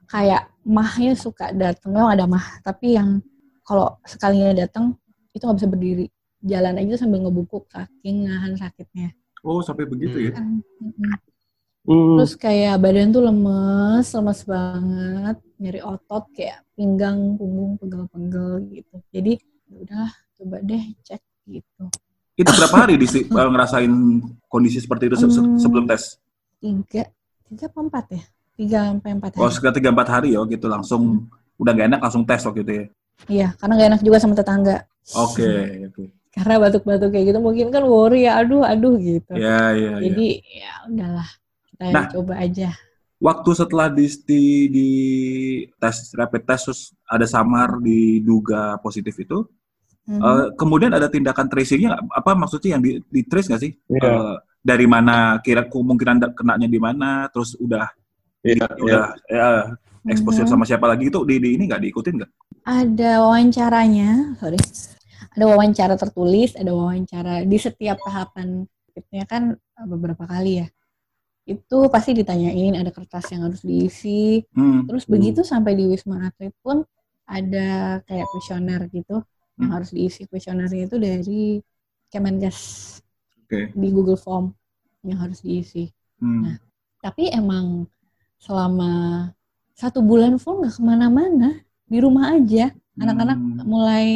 [0.05, 2.61] kayak mahnya suka datang memang ada mah.
[2.61, 3.25] Tapi yang
[3.65, 4.93] kalau sekalinya datang
[5.33, 6.07] itu nggak bisa berdiri.
[6.45, 10.33] Jalan aja sambil ngebukuk saking nahan sakitnya Oh, sampai begitu ya.
[10.35, 11.13] mm-mm.
[11.85, 12.17] Hmm.
[12.17, 19.33] terus kayak badan tuh lemes lemes banget nyeri otot kayak pinggang punggung pegel-pegel gitu jadi
[19.69, 21.85] ya udahlah coba deh cek gitu
[22.35, 23.93] Itu berapa hari Disti eh, ngerasain
[24.51, 25.59] kondisi seperti itu se- se- Hmm.
[25.61, 26.19] sebelum tes?
[26.63, 27.03] tiga
[27.51, 28.23] tiga apa empat ya
[28.57, 31.03] tiga sampai empat Oh, hari sekitar tiga empat hari ya gitu langsung
[31.61, 32.85] udah gak enak langsung tes waktu itu ya.
[33.31, 34.77] iya karena gak enak juga sama tetangga
[35.15, 35.49] Oke,
[35.93, 36.05] oke.
[36.35, 40.11] Karena batuk-batuk kayak gitu mungkin kan worry ya aduh aduh gitu Ya, ya, ya.
[40.11, 41.29] jadi ya udahlah
[41.71, 42.07] kita Nah.
[42.11, 42.71] coba aja
[43.23, 44.91] Waktu setelah Disti di
[45.81, 49.49] tes rapid test terus ada samar diduga positif itu,
[50.05, 50.21] Mhm.
[50.21, 52.03] Eh, kemudian ada tindakan tracingnya nggak?
[52.13, 53.73] apa maksudnya yang di, di trace nggak sih?
[53.89, 54.05] Iya.
[54.05, 57.89] Eh, dari mana kira kemungkinan kenanya di mana, terus udah
[58.45, 59.49] Iya, udah ya,
[60.05, 60.53] exposure Mhm.
[60.53, 62.31] sama siapa lagi itu di, di ini nggak diikutin nggak?
[62.69, 64.61] Ada wawancaranya, sorry.
[65.33, 70.69] Ada wawancara tertulis, ada wawancara di setiap tahapan fitnya kan eh, beberapa kali ya.
[71.45, 74.41] Itu pasti ditanyain, ada kertas yang harus diisi.
[74.57, 74.89] Hmm.
[74.89, 76.81] Terus begitu sampai di Wisma Atlet pun
[77.25, 79.21] ada kayak kuesioner gitu
[79.55, 79.71] yang Hmm.
[79.71, 81.63] harus diisi kuesionernya itu dari
[82.11, 82.59] Kemenkes
[83.47, 83.71] Oke.
[83.71, 84.51] di Google Form
[85.07, 85.87] yang harus diisi.
[86.19, 86.59] Hmm.
[86.99, 87.87] Tapi emang
[88.41, 89.29] selama
[89.77, 92.73] satu bulan full nggak ke mana-mana di rumah aja.
[92.97, 93.63] Anak-anak Hmm.
[93.69, 94.09] mulai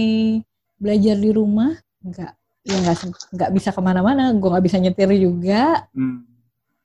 [0.78, 2.32] belajar di rumah nggak
[2.64, 2.96] ya nggak
[3.34, 4.32] nggak bisa ke mana-mana.
[4.34, 5.86] Gue nggak bisa nyetir juga.
[5.92, 6.24] Hmm.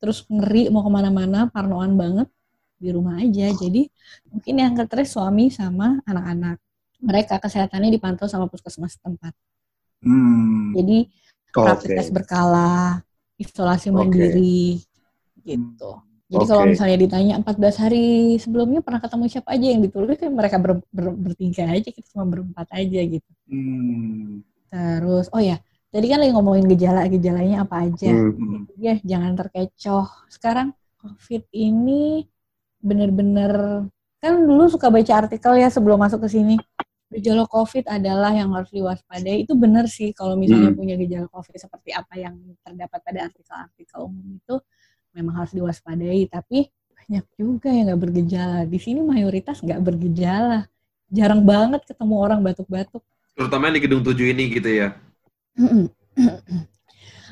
[0.03, 2.27] Terus ngeri mau ke mana-mana, parnoan banget
[2.75, 3.47] di rumah aja.
[3.55, 3.87] Jadi
[4.27, 6.59] mungkin yang ketres suami sama anak-anak.
[7.03, 9.31] Mereka kesehatannya dipantau sama puskesmas tempat.
[10.03, 10.75] Hmm.
[10.75, 11.07] Jadi
[11.55, 12.99] rapid test berkala,
[13.39, 14.81] isolasi mandiri,
[15.43, 16.12] gitu.
[16.33, 16.71] Jadi kalau Oke.
[16.73, 18.05] misalnya ditanya 14 hari
[18.41, 22.25] sebelumnya pernah ketemu siapa aja yang ditulis kan mereka ber- ber- bertiga aja, kita cuma
[22.25, 23.31] berempat aja gitu.
[23.45, 24.41] Hmm.
[24.73, 25.61] Terus, oh ya,
[25.93, 28.09] tadi kan lagi ngomongin gejala-gejalanya apa aja.
[28.09, 28.65] Hmm.
[28.81, 30.09] Ya, jangan terkecoh.
[30.25, 32.25] Sekarang COVID ini
[32.81, 33.85] bener-bener,
[34.17, 36.57] kan dulu suka baca artikel ya sebelum masuk ke sini.
[37.13, 39.45] Gejala COVID adalah yang harus diwaspadai.
[39.45, 40.79] Itu benar sih kalau misalnya Hmm.
[40.81, 42.33] punya gejala COVID seperti apa yang
[42.65, 44.55] terdapat pada artikel-artikel umum itu
[45.13, 46.27] memang harus diwaspadai.
[46.27, 48.59] Tapi banyak juga yang nggak bergejala.
[48.65, 50.65] Di sini mayoritas nggak bergejala.
[51.13, 53.01] Jarang banget ketemu orang batuk-batuk.
[53.33, 54.87] Terutama yang di gedung 7 ini gitu ya.
[56.13, 56.39] Ta-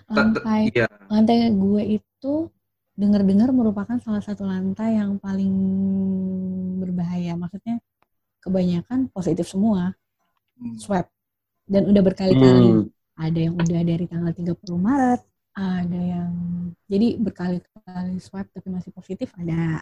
[0.05, 0.87] ta- Lantai Iya.
[1.07, 2.33] lantai gue itu
[2.93, 5.53] dengar-dengar merupakan salah satu lantai yang paling
[6.77, 7.33] berbahaya.
[7.33, 7.79] Maksudnya
[8.43, 9.95] kebanyakan positif semua
[10.59, 10.75] Hmm.
[10.77, 11.07] swab
[11.65, 12.69] dan udah berkali-kali.
[12.69, 12.85] Hmm.
[13.15, 15.21] Ada yang udah dari tanggal 30 Maret,
[15.53, 16.31] ada yang
[16.85, 17.15] jadi
[17.81, 19.81] berkali-kali swab tapi masih positif ada.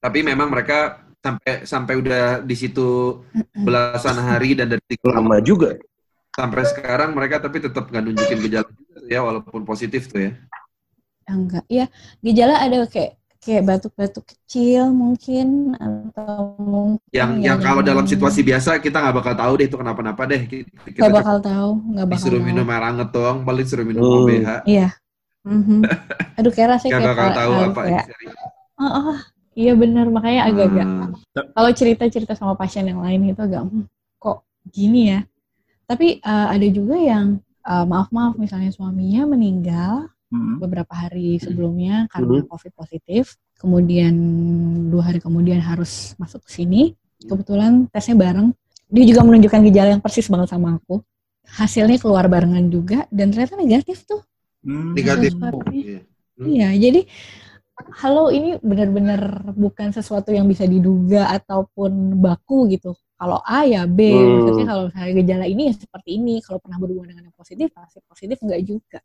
[0.00, 3.20] Tapi memang mereka sampai sampai udah di situ
[3.54, 5.76] belasan hari dan dari Lama juga.
[6.30, 10.32] sampai sekarang mereka tapi tetap nggak nunjukin gejala juga tuh ya walaupun positif tuh ya.
[11.26, 11.90] Enggak, ya
[12.22, 18.12] gejala ada kayak kayak batuk-batuk kecil mungkin atau mungkin Yang ya yang kalau dalam yang-
[18.14, 20.40] situasi biasa kita nggak bakal tahu deh itu kenapa-napa deh.
[20.46, 22.48] Kita, kita nggak bakal tahu, nggak bakal disuruh tahu.
[22.48, 24.16] minum air hangat doang, paling suruh minum Hmm.
[24.22, 24.48] OBH.
[24.64, 24.88] Iya.
[25.40, 25.80] Mhm.
[26.36, 28.26] Aduh kayak rasanya kayak bakal tahu ah, apa kayak, isi.
[28.76, 29.18] oh, oh,
[29.56, 31.12] iya benar makanya agak-agak Hmm.
[31.56, 35.20] kalau cerita-cerita sama pasien yang lain itu agak "Hmm, kok gini ya.
[35.88, 37.26] Tapi eh, ada juga yang
[37.60, 40.62] eh, maaf-maaf misalnya suaminya meninggal Hmm.
[40.62, 44.14] beberapa hari sebelumnya karena COVID positif, kemudian
[44.86, 46.94] dua hari kemudian harus masuk ke sini.
[47.20, 48.54] Kebetulan tesnya bareng.
[48.86, 51.02] Dia juga menunjukkan gejala yang persis banget sama aku.
[51.50, 54.22] Hasilnya keluar barengan juga dan ternyata negatif tuh.
[54.60, 54.92] Hmm.
[54.92, 55.32] Negatif.
[55.40, 56.00] Oh, iya.
[56.36, 56.46] Hmm.
[56.48, 57.00] Iya, jadi
[58.00, 62.92] halo ini benar-benar bukan sesuatu yang bisa diduga ataupun baku gitu.
[63.20, 64.40] Kalau A ya B, Hmm.
[64.40, 66.34] maksudnya kalau misalnya gejala ini ya seperti ini.
[66.44, 68.98] Kalau pernah berhubungan dengan yang positif, pasti positif enggak juga.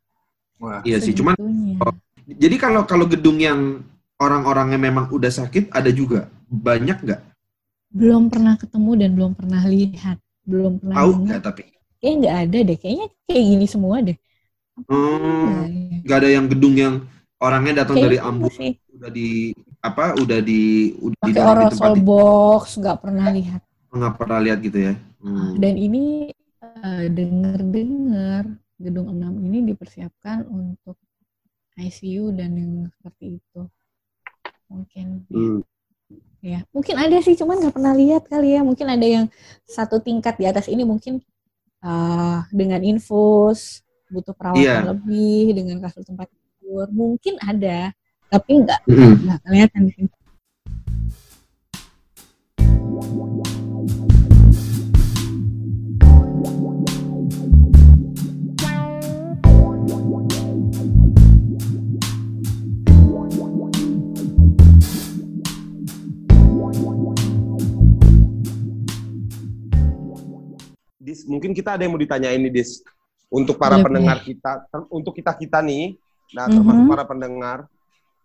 [0.59, 0.79] Wah.
[0.87, 1.75] Iya sih, cuman Segitunya.
[2.25, 3.83] jadi kalau kalau gedung yang
[4.19, 7.21] orang-orangnya memang udah sakit ada juga banyak nggak?
[7.95, 11.63] belum pernah ketemu dan belum pernah lihat, belum pernah Tahu nggak tapi?
[12.03, 14.17] Kayaknya nggak ada deh, kayaknya kayak gini semua deh.
[14.75, 15.97] Hmm, enggak ya?
[16.03, 16.95] nggak ada yang gedung yang
[17.39, 18.17] orangnya datang dari
[18.51, 18.71] sih.
[18.95, 20.61] udah di apa udah di
[20.99, 23.61] udah di Pakai dalam di tempat box, nggak pernah lihat.
[23.95, 24.93] nggak pernah lihat gitu ya.
[25.23, 25.55] Hmm.
[25.55, 26.29] Dan ini
[26.83, 28.43] eh, dengar-dengar
[28.75, 30.99] gedung 6 ini dipersiapkan untuk
[31.79, 33.61] ICU dan yang seperti itu.
[34.67, 35.59] Mungkin Hmm.
[36.43, 38.61] ya, mungkin ada sih, cuman nggak pernah lihat kali ya.
[38.61, 39.25] Mungkin ada yang
[39.65, 41.23] satu tingkat di atas ini mungkin
[41.85, 43.84] eh, dengan infus
[44.15, 44.87] butuh perawatan Iya.
[44.95, 46.87] lebih dengan kasur tempat tidur.
[46.95, 47.91] Mungkin ada,
[48.31, 49.13] tapi nggak Mm-mm.
[49.27, 50.09] nggak kelihatan di sini.
[71.05, 72.81] Dis, mungkin kita ada yang mau ditanyain nih, Dis.
[73.29, 75.97] Untuk para Boleh, pendengar kita, ter- untuk kita-kita nih,
[76.33, 76.55] nah Mhm.
[76.55, 77.57] termasuk para pendengar,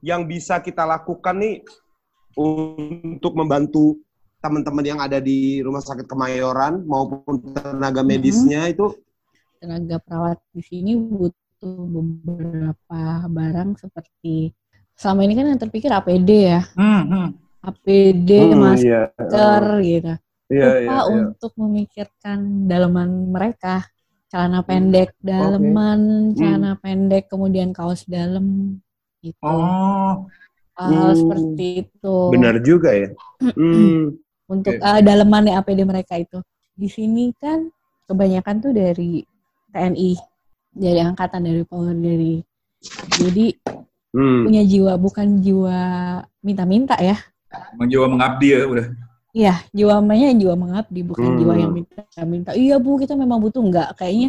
[0.00, 1.60] yang bisa kita lakukan nih
[2.36, 4.00] untuk membantu
[4.40, 8.96] teman-teman yang ada di Rumah Sakit Kemayoran maupun tenaga medisnya itu
[9.60, 14.56] tenaga perawat di sini butuh beberapa barang seperti
[14.96, 17.28] selama ini kan yang terpikir APD ya, Hmm, hmm.
[17.60, 19.84] APD, Hmm, masker iya.
[19.84, 20.12] gitu.
[20.50, 21.24] Iya, lupa iya, iya.
[21.28, 23.84] untuk memikirkan daleman mereka.
[24.30, 28.78] Celana pendek daleman, celana pendek kemudian kaos dalam
[29.18, 29.42] gitu.
[29.42, 30.30] Oh,
[30.78, 31.18] Hal Hmm.
[31.18, 32.16] seperti itu.
[32.30, 33.10] Benar juga ya.
[33.42, 34.14] Hmm.
[34.46, 34.86] Untuk Oke.
[34.86, 36.38] eh, daleman ya APD mereka itu.
[36.78, 37.68] Di sini kan
[38.06, 39.26] kebanyakan tuh dari
[39.74, 40.14] TNI,
[40.72, 42.38] dari angkatan dari Polri.
[43.12, 43.46] Jadi
[44.14, 44.46] Hmm.
[44.46, 45.78] punya jiwa bukan jiwa
[46.40, 47.18] minta-minta ya.
[47.74, 48.86] Emang jiwa mengabdi ya udah.
[49.30, 51.38] Iya, jiwa mainnya jiwa mengabdi, bukan Hmm.
[51.38, 52.50] jiwa yang minta-minta.
[52.58, 53.88] Iya bu, kita memang butuh nggak?
[53.94, 54.28] Kayaknya,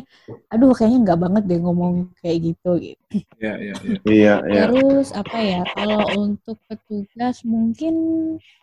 [0.53, 2.71] aduh kayaknya nggak banget deh ngomong kayak gitu.
[2.77, 3.17] gitu.
[3.41, 3.97] Iya, iya, iya.
[4.05, 4.63] Iya, iya.
[4.69, 5.61] Terus apa ya?
[5.73, 7.93] Kalau untuk petugas mungkin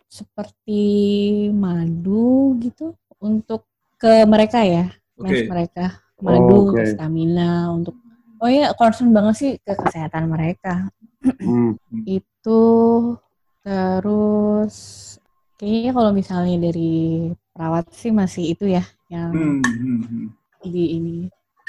[0.07, 0.81] seperti
[1.51, 3.67] madu gitu untuk
[3.99, 4.87] ke mereka ya,
[5.19, 6.87] mes mereka madu, Oke.
[6.87, 7.99] stamina untuk.
[8.39, 10.87] Oh ya, concern banget sih ke kesehatan mereka.
[11.43, 11.75] Hmm.
[12.07, 12.61] itu
[13.59, 15.18] terus
[15.59, 20.27] kayaknya kalau misalnya dari perawat sih masih itu ya yang Hmm, hmm, hmm.
[20.63, 21.17] di ini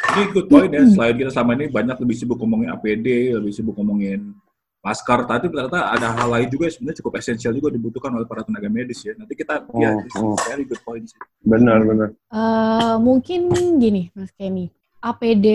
[0.00, 0.80] Ini good point ya.
[0.88, 4.32] Selain kita selama ini banyak lebih sibuk ngomongin APD, lebih sibuk ngomongin
[4.80, 8.40] masker, tapi ternyata ada hal lain juga yang sebenarnya cukup esensial juga dibutuhkan oleh para
[8.40, 9.12] tenaga medis ya.
[9.12, 10.36] Nanti kita ya, Oh, oh.
[10.48, 11.20] very good point sih.
[11.44, 12.16] Benar, benar.
[12.16, 14.72] Eh, mungkin gini Mas Kenny
[15.04, 15.46] APD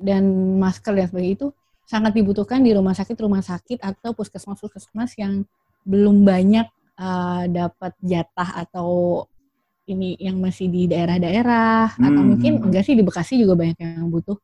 [0.00, 0.24] dan
[0.56, 1.46] masker dan sebagainya itu
[1.84, 5.44] sangat dibutuhkan di rumah sakit rumah sakit atau puskesmas puskesmas yang
[5.84, 9.22] belum banyak eh, dapat jatah atau
[9.84, 12.30] ini yang masih di daerah-daerah atau Hmm.
[12.30, 14.38] mungkin enggak sih di Bekasi juga banyak yang butuh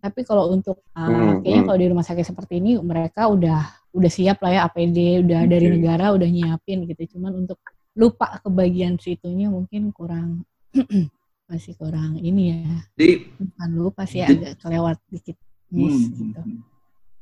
[0.00, 1.66] tapi kalau untuk uh, Hmm, kayaknya hmm.
[1.66, 5.66] kalau di rumah sakit seperti ini mereka udah udah siap lah ya APD udah dari
[5.66, 5.74] Oke.
[5.76, 7.58] negara udah nyiapin gitu cuman untuk
[7.92, 10.44] lupa ke bagian situnya mungkin kurang
[11.50, 12.62] masih kurang ini ya
[12.94, 15.36] Jadi bukan lupa sih Jadi- agak kelewat dikit
[15.70, 16.40] Hmm, miss hmm, gitu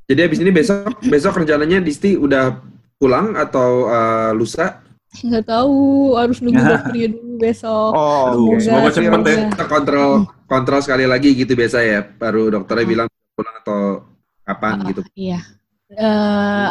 [0.09, 2.65] jadi habis ini besok besok rencananya Disti udah
[2.99, 4.83] pulang atau eh, lusa?
[5.09, 5.79] nggak tahu
[6.15, 9.37] harus nunggu dokternya dulu besok Oh, semoga Semoga- cepet ya.
[9.49, 10.11] Kita kontrol
[10.45, 12.01] kontrol sekali lagi gitu biasa ya.
[12.05, 12.93] Baru dokternya Hmm.
[12.93, 13.81] bilang pulang atau
[14.45, 15.03] kapan Ah, gitu.
[15.15, 15.41] iya
[15.89, 16.05] Eh,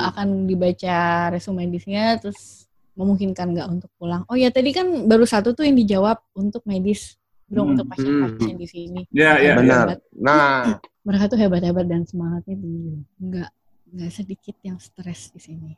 [0.06, 0.98] akan dibaca
[1.34, 5.74] resume medisnya terus memungkinkan nggak untuk pulang oh ya tadi kan baru satu tuh yang
[5.76, 7.74] dijawab untuk medis belum Hmm.
[7.74, 9.86] untuk pasien-pasien di sini Ya, ya, Benar.
[9.90, 10.00] Hebat.
[10.14, 13.50] Nah, mereka tuh hebat-hebat dan semangatnya tinggi nggak
[13.90, 15.72] nggak sedikit yang stres di sini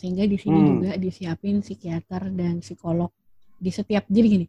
[0.00, 0.68] sehingga di sini Hmm.
[0.72, 3.12] juga disiapin psikiater dan psikolog
[3.60, 4.46] di setiap jadi gini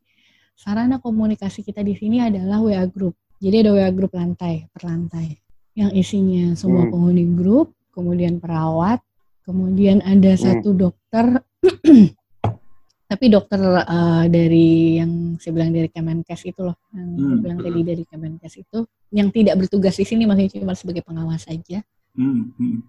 [0.55, 5.35] sarana komunikasi kita di sini adalah WA group jadi ada WA group lantai per lantai
[5.75, 6.91] yang isinya semua Hmm.
[6.95, 9.03] penghuni grup kemudian perawat
[9.43, 10.39] kemudian ada Hmm.
[10.39, 11.43] satu dokter
[13.11, 17.41] tapi dokter eh, dari yang saya bilang dari Kemenkes itu loh yang saya Hmm.
[17.43, 18.79] bilang tadi dari Kemenkes itu
[19.11, 21.83] yang tidak bertugas di sini maksudnya cuma sebagai pengawas saja
[22.15, 22.79] Hmm, hmm.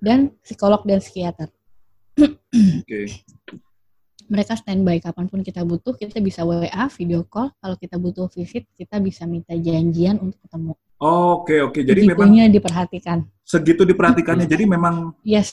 [0.00, 1.52] dan psikolog dan psikiater
[2.14, 3.00] Oke.
[4.24, 8.64] mereka standby kapan pun kita butuh kita bisa WA video call kalau kita butuh visit
[8.72, 11.82] kita bisa minta janjian untuk ketemu Oke, oke.
[11.82, 14.46] Jadi memang Segitunya diperhatikan segitu diperhatikannya.
[14.46, 15.50] Jadi memang yes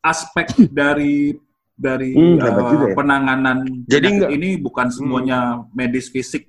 [0.00, 1.34] aspek dari
[1.74, 2.94] dari Hmm, uh, ya.
[2.94, 5.38] penanganan Jadi enggak- ini bukan semuanya
[5.74, 6.46] medis fisik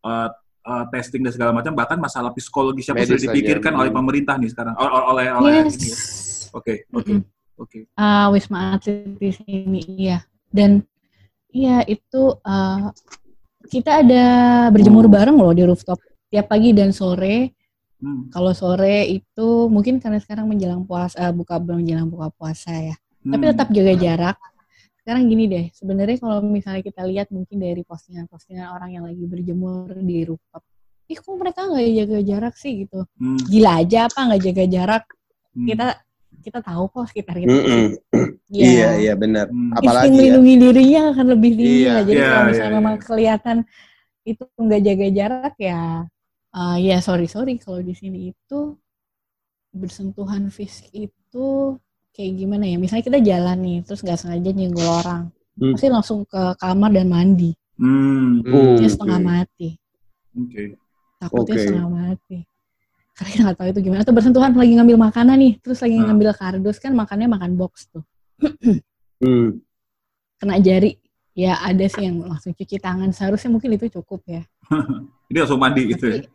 [0.00, 3.78] uh, uh, testing dan segala macam bahkan masalah psikologis yang Medis sudah dipikirkan aja.
[3.78, 3.98] oleh Hmm.
[4.00, 5.96] pemerintah nih sekarang oleh oleh, oleh yes ini ya.
[6.52, 7.12] Oke, oke.
[7.62, 7.78] Oke.
[7.94, 10.18] Ah, wisma atlet di sini iya.
[10.50, 10.82] Dan
[11.54, 12.88] iya itu eh,
[13.70, 14.24] kita ada
[14.74, 15.14] berjemur Hmm.
[15.14, 15.98] bareng loh di rooftop
[16.28, 17.54] tiap pagi dan sore.
[18.02, 22.96] Hmm, kalau sore itu mungkin karena sekarang menjelang puasa eh, buka menjelang buka puasa ya.
[23.22, 23.50] Tapi hmm.
[23.54, 24.36] tetap jaga jarak.
[25.02, 29.90] Sekarang gini deh sebenarnya kalau misalnya kita lihat mungkin dari postingan-postingan orang yang lagi berjemur
[29.98, 30.62] di rooftop
[31.12, 32.72] ih kok mereka nggak jaga jarak sih?
[32.86, 33.00] Gitu.
[33.20, 35.04] Hmm, gila aja apa nggak jaga jarak?
[35.52, 35.86] Hmm, kita
[36.42, 37.84] kita tahu kok sekitar kita Mm-mm.
[38.52, 38.68] Ya.
[38.68, 39.48] iya, iya benar.
[39.48, 39.72] hmm.
[39.80, 40.16] Apalagi insting ya.
[40.20, 41.88] melindungi dirinya akan lebih tinggi Iya.
[41.88, 42.02] lah.
[42.04, 42.78] Jadi Iya, kalau iya, misalnya iya.
[42.84, 43.56] memang kelihatan
[44.22, 45.82] itu nggak jaga jarak ya,
[46.54, 48.58] eh, ya sorry sorry kalau di sini itu
[49.72, 51.46] bersentuhan fisik itu
[52.12, 52.76] kayak gimana ya?
[52.76, 55.22] Misalnya kita jalan nih, terus nggak sengaja nyenggol orang,
[55.56, 55.72] Hmm.
[55.76, 59.68] pasti langsung ke kamar dan mandi, Hmm, Oh, dia setengah mati,
[60.36, 60.64] oke.
[61.18, 61.62] takutnya Oke.
[61.64, 62.38] setengah mati.
[63.12, 64.00] Karena kita nggak tahu itu gimana.
[64.00, 66.06] Atau bersentuhan lagi ngambil makanan nih, terus lagi Hmm.
[66.08, 68.02] ngambil kardus kan makannya makan box tuh.
[69.18, 69.62] Hmm.
[70.34, 70.98] kena jari
[71.32, 74.42] ya ada sih yang langsung cuci tangan seharusnya mungkin itu cukup ya
[75.30, 76.26] Ini langsung mandi gitu ya.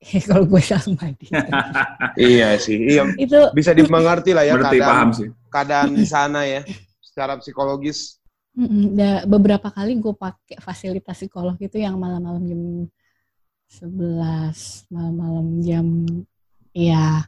[0.00, 1.28] Tapi, kalau gue langsung mandi
[2.16, 2.80] Iya sih.
[2.88, 5.28] Iya, itu bisa dimengerti lah ya Berarti paham keadaan, sih.
[5.52, 6.64] keadaan di sana ya.
[7.04, 8.16] Secara psikologis.
[8.56, 12.60] mm, da- beberapa kali gue pakai fasilitas psikolog itu yang malam-malam jam
[13.82, 15.86] 11 malam-malam jam
[16.70, 17.26] ya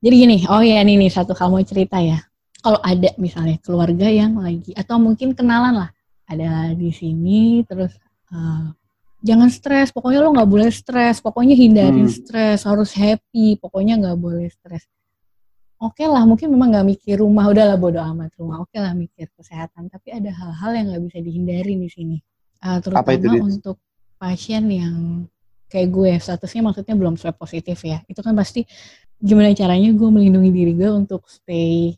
[0.00, 2.20] jadi gini oh ya ini nih satu hal mau cerita ya
[2.60, 5.90] kalau ada misalnya keluarga yang lagi atau mungkin kenalan lah
[6.28, 7.96] ada di sini terus
[8.30, 8.66] eh,
[9.20, 12.12] jangan stres, pokoknya lo nggak boleh stres, pokoknya hindarin Hmm.
[12.12, 14.88] stres, harus happy, pokoknya nggak boleh stres.
[15.80, 18.60] Oke lah, mungkin memang nggak mikir rumah, udahlah bodo amat rumah.
[18.60, 22.16] Oke lah mikir kesehatan, tapi ada hal-hal yang nggak bisa dihindari di sini.
[22.60, 23.80] Eh, terutama untuk
[24.20, 25.24] pasien yang
[25.70, 28.02] kayak gue, statusnya maksudnya belum swab positif ya.
[28.10, 28.66] Itu kan pasti
[29.20, 31.94] gimana caranya gue melindungi diri gue untuk stay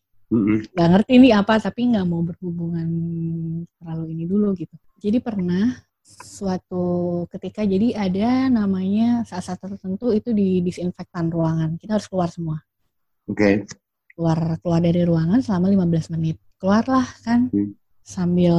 [0.72, 2.88] nggak ngerti ini apa tapi nggak mau berhubungan
[3.76, 4.72] terlalu ini dulu gitu.
[4.96, 11.76] Jadi pernah suatu ketika jadi ada namanya saat-saat tertentu itu di disinfektan ruangan.
[11.76, 12.58] Kita harus keluar semua.
[13.28, 13.68] Oke.
[14.16, 16.40] Keluar keluar dari ruangan selama 15 menit.
[16.56, 17.76] Keluarlah kan Hmm.
[18.02, 18.56] sambil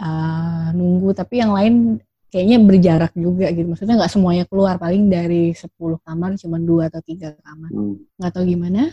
[0.00, 2.00] uh, nunggu tapi yang lain
[2.30, 3.66] kayaknya berjarak juga gitu.
[3.66, 7.98] Maksudnya nggak semuanya keluar paling dari 10 kamar cuma dua atau tiga kamar Hmm.
[8.16, 8.88] nggak tahu gimana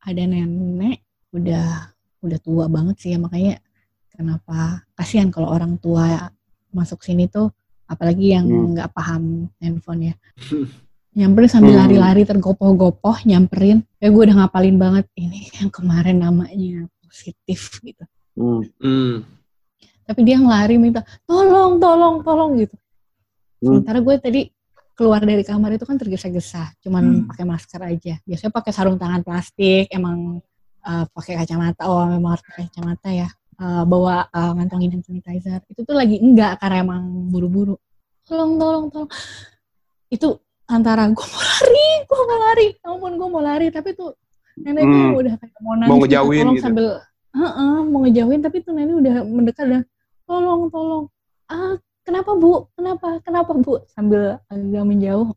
[0.00, 1.92] ada nenek udah
[2.24, 3.60] udah tua banget sih ya makanya
[4.08, 6.32] kenapa kasihan kalau orang tua
[6.72, 7.52] masuk sini tuh
[7.84, 8.72] apalagi yang Hmm.
[8.72, 10.14] nggak paham handphone ya
[11.12, 11.80] nyamperin sambil Hmm.
[11.84, 18.04] lari-lari tergopoh-gopoh nyamperin ya gue udah ngapalin banget ini yang kemarin namanya positif gitu
[18.36, 19.24] Hmm.
[20.06, 22.76] Tapi dia ngelari minta tolong tolong tolong gitu
[23.56, 23.80] Hmm.
[23.80, 24.40] sementara gue tadi
[24.92, 27.24] keluar dari kamar itu kan tergesa-gesa cuman Hmm.
[27.24, 30.44] pakai masker aja biasanya pakai sarung tangan plastik emang
[30.82, 35.64] uh, pakai kacamata oh memang harus pakai kacamata ya Uh, bawa uh, ngantongin hand sanitizer
[35.72, 37.80] itu tuh lagi enggak karena emang buru-buru
[38.22, 39.08] tolong tolong tolong
[40.06, 40.28] itu
[40.66, 44.12] antara gue mau lari gue mau lari ampun gue mau lari tapi tuh
[44.60, 45.16] nenek tuh Hmm.
[45.16, 46.60] udah kayak mau nangis Mau gitu, ngejauhin gitu.
[46.60, 46.86] sambil
[47.32, 49.82] Heeh, mau ngejauhin tapi tuh nenek udah mendekat dan
[50.26, 51.04] tolong tolong
[51.46, 55.30] ah kenapa bu kenapa kenapa bu sambil agak menjauh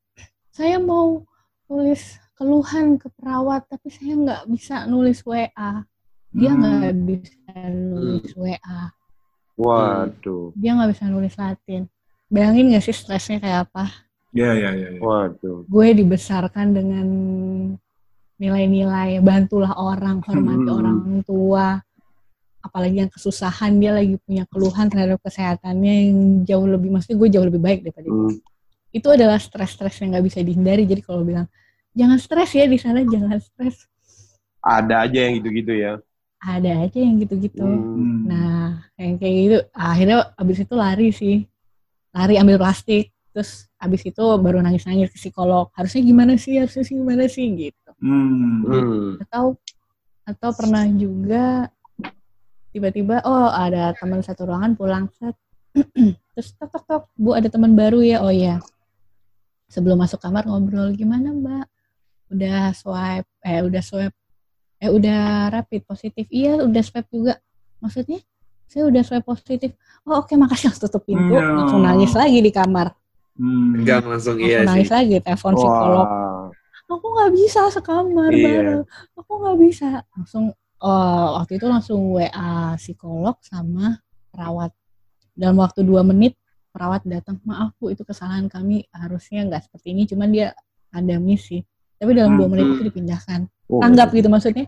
[0.49, 1.23] saya mau
[1.65, 2.01] nulis
[2.33, 5.85] keluhan ke perawat tapi saya nggak bisa nulis WA
[6.29, 6.61] dia Hmm.
[6.61, 8.81] nggak bisa nulis WA
[9.55, 10.53] Waduh.
[10.55, 11.85] dia nggak bisa nulis Latin
[12.27, 13.85] bayangin nggak sih stresnya kayak apa
[14.29, 14.87] Iya, iya, iya.
[14.93, 14.99] iya.
[15.01, 15.65] Waduh.
[15.65, 17.07] gue dibesarkan dengan
[18.37, 20.77] nilai-nilai bantulah orang hormati Hmm.
[20.79, 21.81] orang tua
[22.59, 27.45] apalagi yang kesusahan dia lagi punya keluhan terhadap kesehatannya yang jauh lebih maksudnya gue jauh
[27.47, 28.07] lebih baik daripada.
[28.11, 28.35] Hmm.
[28.89, 31.45] itu adalah stres-stres yang nggak bisa dihindari jadi kalau bilang
[31.93, 33.85] jangan stres ya di sana jangan stres
[34.59, 36.03] Ada aja yang gitu-gitu ya.
[36.39, 38.27] ada aja yang gitu-gitu Hmm.
[38.27, 41.37] Nah, yang kayak gitu, akhirnya abis itu lari sih.
[42.11, 43.11] Lari ambil plastik.
[43.31, 45.71] Terus abis itu baru nangis-nangis ke psikolog.
[45.73, 47.91] Harusnya gimana sih, harusnya sih gimana sih gitu.
[48.03, 49.15] Hmm.
[49.23, 49.55] Atau
[50.27, 51.71] atau pernah juga
[52.69, 55.35] tiba-tiba, oh ada teman satu ruangan pulang set.
[56.33, 58.21] Terus tok tok tok, Bu ada teman baru ya?
[58.21, 58.57] Oh iya.
[59.69, 61.65] Sebelum masuk kamar ngobrol gimana Mbak?
[62.29, 64.17] Udah swipe, eh udah swipe,
[64.77, 66.25] eh udah rapid positif.
[66.29, 67.37] Iya udah swipe juga.
[67.79, 68.21] Maksudnya?
[68.65, 69.73] Saya udah swipe positif.
[70.05, 71.45] Oh oke makasih langsung tutup pintu, Ya.
[71.45, 72.93] langsung nangis lagi di kamar.
[73.37, 73.77] Hmm.
[73.77, 74.67] Enggak langsung Langsung iya sih.
[74.67, 76.05] nangis lagi, telepon psikolog.
[76.05, 76.45] Wah.
[76.89, 78.41] Aku nggak bisa sekamar Iya.
[78.45, 78.81] bareng.
[79.15, 79.87] Aku nggak bisa.
[80.11, 80.45] Langsung
[80.79, 83.99] oh, waktu itu langsung WA psikolog sama
[84.31, 84.71] perawat.
[85.35, 86.35] Dalam waktu dua menit
[86.69, 90.47] perawat datang, maaf bu itu kesalahan kami harusnya nggak seperti ini, cuman dia
[90.91, 91.63] ada miss sih.
[91.99, 92.53] Tapi dalam dua Hmm.
[92.55, 93.47] menit itu dipindahkan.
[93.69, 93.83] Oh.
[93.83, 94.65] Tanggap gitu maksudnya.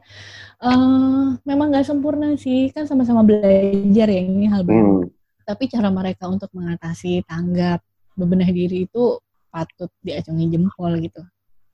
[0.62, 5.10] eh memang nggak sempurna sih, kan sama-sama belajar ya ini hal baru.
[5.10, 5.10] Hmm.
[5.42, 7.82] Tapi cara mereka untuk mengatasi tanggap
[8.14, 9.18] bebenah diri itu
[9.50, 11.22] patut diacungi jempol gitu.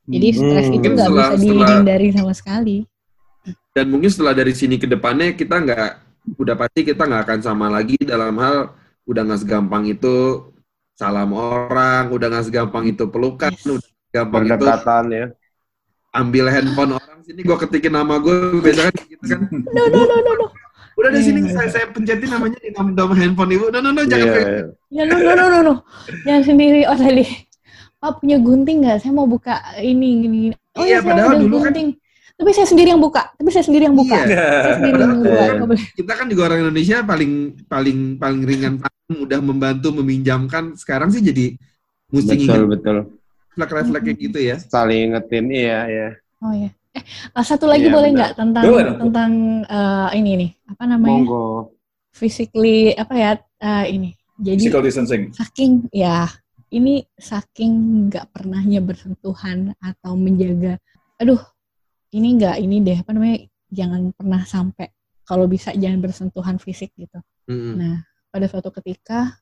[0.08, 0.78] Jadi stres Hmm.
[0.80, 2.88] itu nggak bisa dihindari sama sekali.
[3.72, 5.90] Dan mungkin setelah dari sini ke depannya kita nggak,
[6.36, 8.74] udah pasti kita nggak akan sama lagi dalam hal
[9.04, 10.50] udah nggak segampang itu
[10.94, 13.64] salam orang, udah nggak segampang itu pelukan, Yes.
[13.64, 15.26] udah gampang itu Berdekatan ya.
[16.12, 19.40] ambil handphone orang sini gue ketikin nama gue biasa kan gitu kan
[19.70, 20.48] No, no, no, no, no.
[20.98, 21.54] udah di sini Iya.
[21.54, 24.64] saya saya pencetin namanya di nom nom handphone ibu no no no jangan kayak iya.
[24.90, 25.74] Ya, no, no, no, no, no.
[26.24, 26.88] Jangan sendiri.
[26.88, 27.28] Oh, tadi.
[27.98, 28.98] Pak punya gunting nggak?
[29.00, 30.56] Saya mau buka ini, gini, gini.
[30.74, 31.90] Oh Iya, saya padahal ada dulu kan- gunting.
[32.38, 33.34] Tapi saya sendiri yang buka.
[33.34, 34.18] Tapi saya sendiri yang buka.
[34.20, 34.46] Iya.
[34.62, 35.42] Saya sendiri yang buka.
[35.50, 37.32] kan- kita kan juga orang Indonesia paling
[37.66, 41.58] paling paling ringan tangan, mudah membantu meminjamkan sekarang sih jadi
[42.08, 42.98] mesti Betul, ingat betul.
[43.52, 46.08] refleks kayak gitu ya Saling ingetin, iya, iya.
[46.38, 46.70] Oh iya.
[46.94, 48.98] Eh, ah, satu lagi Iya, boleh nggak tentang dong.
[49.02, 49.32] tentang
[49.66, 51.74] eh, ini nih apa namanya Monggo.
[52.12, 54.10] physically apa ya eh, ini.
[54.38, 55.24] Jadi Physical distancing.
[55.32, 56.30] saking ya
[56.70, 57.74] ini saking
[58.08, 60.78] nggak pernahnya bersentuhan atau menjaga
[61.16, 61.42] aduh
[62.18, 63.38] ini nggak ini deh apa namanya
[63.70, 64.88] jangan pernah sampai
[65.28, 67.74] kalau bisa jangan bersentuhan fisik gitu Mm-mm.
[67.78, 67.96] nah
[68.34, 69.38] pada suatu ketika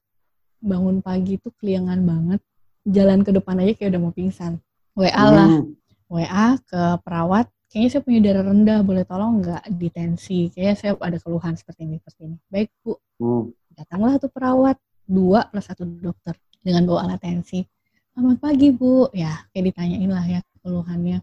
[0.59, 2.41] bangun pagi itu keliangan banget
[2.85, 4.59] jalan ke depan aja kayak udah mau pingsan
[4.93, 5.73] WA lah Hmm.
[6.05, 11.17] WA ke perawat kayaknya saya punya darah rendah boleh tolong nggak ditensi kayaknya saya ada
[11.17, 13.49] keluhan seperti ini seperti ini baik bu Hmm.
[13.73, 16.33] datanglah tuh perawat dua plus satu dokter
[16.65, 17.61] dengan bawa alat tensi.
[18.09, 21.21] Selamat pagi Bu, ya kayak ditanyain lah ya keluhannya.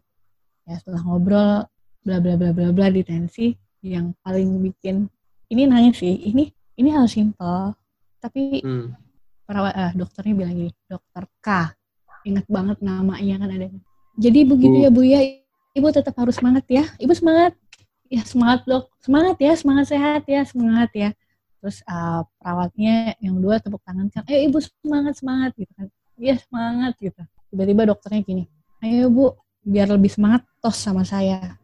[0.69, 1.67] Ya setelah ngobrol
[2.03, 5.07] bla bla bla bla bla di tensi yang paling bikin
[5.51, 7.75] ini nanya sih, ini ini hal simpel
[8.23, 8.95] tapi Hmm.
[9.43, 11.49] perawat eh, dokternya bilang gini, dokter K.
[12.23, 13.67] Ingat banget namanya kan ada.
[14.15, 14.85] Jadi begitu Bu.
[14.87, 15.21] ya Bu ya,
[15.75, 16.87] Ibu tetap harus semangat ya.
[17.03, 17.59] Ibu semangat.
[18.13, 21.11] Ya semangat dok, semangat ya, semangat sehat ya, semangat ya.
[21.59, 25.91] Terus eh, perawatnya yang dua tepuk tangan kan, eh Ibu semangat semangat gitu kan.
[26.17, 27.23] Iya semangat gitu.
[27.51, 28.45] Tiba-tiba dokternya gini,
[28.81, 31.57] ayo Bu, biar lebih semangat tos sama saya.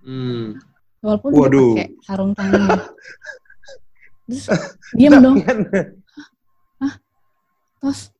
[0.00, 0.56] Hmm.
[1.00, 1.72] Walaupun dia Waduh.
[1.74, 2.68] pakai sarung tangan.
[4.26, 4.44] Terus
[4.92, 5.36] diam dong.
[7.80, 8.12] tos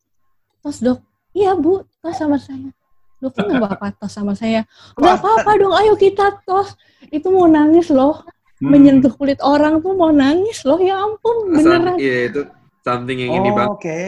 [0.58, 0.98] tos dok
[1.30, 2.72] iya bu tos sama saya
[3.20, 4.64] dokter nggak apa-apa tos sama saya
[4.96, 6.72] nggak apa-apa dong ayo kita tos
[7.08, 8.24] itu mau nangis loh
[8.60, 8.76] Hmm.
[8.76, 12.40] menyentuh kulit orang tuh mau nangis loh ya ampun beneran Iya itu
[12.84, 13.70] something yang ini Oh, banget.
[13.72, 14.00] oke.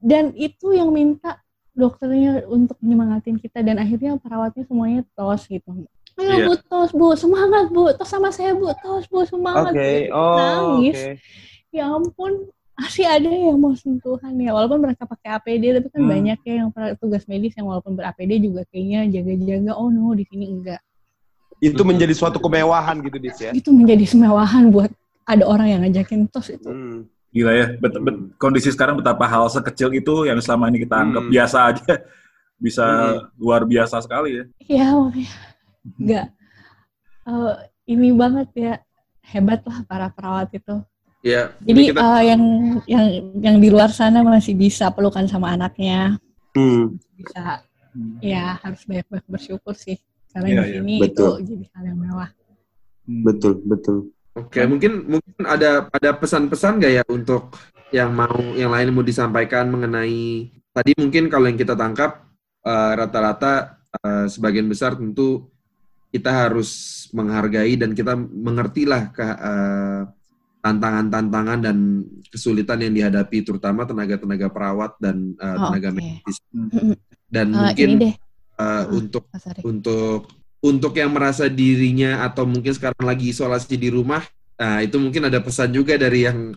[0.00, 1.44] dan itu yang minta
[1.80, 5.88] dokternya untuk menyemangatin kita dan akhirnya perawatnya semuanya tos gitu ayo
[6.20, 6.46] Iya.
[6.46, 9.80] bu tos bu semangat bu tos sama saya bu tos bu semangat Oke.
[10.06, 10.12] Bu.
[10.12, 11.12] Oh, nangis oke.
[11.72, 12.32] ya ampun
[12.76, 16.12] masih ada yang mau sentuhan ya walaupun mereka pakai APD tapi kan Hmm.
[16.12, 20.24] banyak ya yang tugas medis yang walaupun ber APD juga kayaknya jaga-jaga oh no di
[20.24, 20.80] sini enggak
[21.60, 23.52] Itu menjadi suatu kemewahan gitu, Dis ya.
[23.52, 24.88] itu menjadi semewahan buat
[25.24, 27.04] ada orang yang ngajakin tos itu Hmm.
[27.30, 31.22] Gila ya, bet- bet- kondisi sekarang betapa hal sekecil itu yang selama ini kita anggap
[31.22, 31.30] Hmm.
[31.30, 31.86] biasa aja
[32.60, 32.84] bisa
[33.36, 34.44] luar biasa sekali ya.
[34.66, 35.30] ya makanya
[35.96, 36.26] enggak
[37.20, 37.54] Eh,
[37.86, 38.74] ini banget ya
[39.22, 40.82] hebat lah para perawat itu
[41.20, 41.52] Ya.
[41.60, 42.42] jadi kita eh, yang
[42.88, 43.04] yang
[43.38, 46.16] yang di luar sana masih bisa pelukan sama anaknya
[46.50, 46.98] Hmm.
[47.14, 48.18] bisa Hmm.
[48.18, 50.00] ya harus banyak-banyak bersyukur sih
[50.30, 50.74] karena Iya, di iya.
[50.80, 51.30] sini Betul.
[51.36, 52.30] itu jadi hal yang mewah
[53.06, 53.22] Hmm.
[53.22, 53.96] Betul, betul.
[54.38, 57.50] Oke, mungkin mungkin ada ada pesan-pesan nggak ya untuk
[57.90, 62.30] yang mau yang lain mau disampaikan mengenai tadi mungkin kalau yang kita tangkap
[62.62, 65.50] eh, rata-rata eh, sebagian besar tentu
[66.14, 66.70] kita harus
[67.10, 70.02] menghargai dan kita mengertilah ke eh,
[70.60, 71.76] tantangan-tantangan dan
[72.30, 75.96] kesulitan yang dihadapi terutama tenaga-tenaga perawat dan eh, Oh, tenaga oke.
[75.98, 76.38] medis
[77.26, 78.86] dan Eh, mungkin deh eh, Hmm.
[78.94, 79.60] untuk Ari.
[79.66, 84.20] untuk untuk yang merasa dirinya atau mungkin sekarang lagi isolasi di rumah,
[84.54, 86.52] nah itu mungkin ada pesan juga dari yang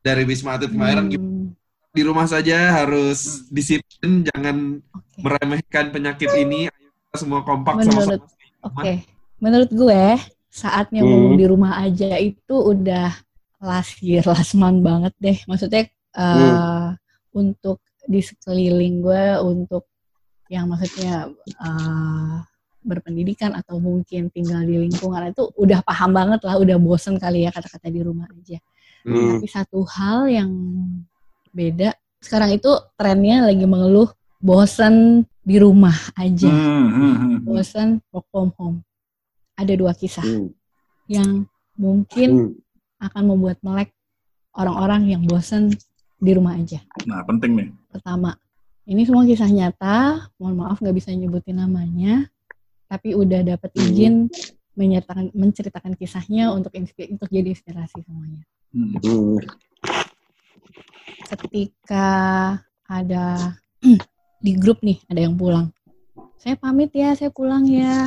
[0.00, 1.52] dari Wisma Atlet Kemayoran Hmm,
[1.92, 6.68] di rumah saja harus disiplin, jangan Oke, meremehkan penyakit ini.
[6.68, 8.68] Ayo kita semua kompak Menurut- sama-sama.
[8.68, 8.92] oke.
[9.38, 10.04] Menurut gue
[10.48, 11.10] saatnya Hmm.
[11.10, 13.12] ngomong di rumah aja itu udah
[13.60, 15.38] last year, last month banget deh.
[15.44, 16.88] Maksudnya eh,
[17.34, 19.88] untuk di sekeliling gue, untuk
[20.46, 21.26] yang maksudnya
[21.58, 22.36] eh,
[22.84, 27.50] berpendidikan atau mungkin tinggal di lingkungan itu udah paham banget lah, udah bosen kali ya
[27.50, 28.60] kata-kata di rumah aja.
[29.02, 29.40] Hmm.
[29.40, 30.50] Tapi satu hal yang
[31.50, 37.36] beda, sekarang itu trennya lagi mengeluh bosen di rumah aja, Hmm, hmm, hmm.
[37.44, 38.78] bosen work from home.
[39.56, 40.52] Ada dua kisah Hmm.
[41.08, 43.08] yang mungkin Hmm.
[43.08, 43.92] akan membuat melek
[44.56, 45.72] orang-orang yang bosen
[46.20, 46.80] di rumah aja.
[47.04, 47.68] Nah, penting nih.
[47.92, 48.36] Pertama,
[48.88, 52.28] ini semua kisah nyata, mohon maaf nggak bisa nyebutin namanya,
[52.94, 53.82] tapi udah dapat Hmm.
[53.82, 54.14] izin
[54.74, 58.42] menyertakan, menceritakan kisahnya untuk inspi- untuk jadi inspirasi semuanya.
[58.70, 58.94] Hmm.
[59.02, 59.38] Hmm.
[61.24, 62.06] ketika
[62.86, 63.54] ada
[64.44, 65.70] di grup nih ada yang pulang
[66.36, 68.06] saya pamit ya saya pulang ya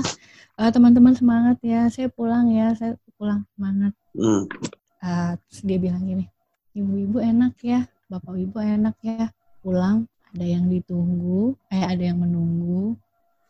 [0.58, 4.50] Eh, teman-teman semangat ya saya pulang ya saya pulang semangat Hmm.
[4.98, 6.26] Eh, terus dia bilang gini
[6.74, 9.30] ibu-ibu enak ya bapak ibu enak ya
[9.62, 12.98] pulang ada yang ditunggu eh ada yang menunggu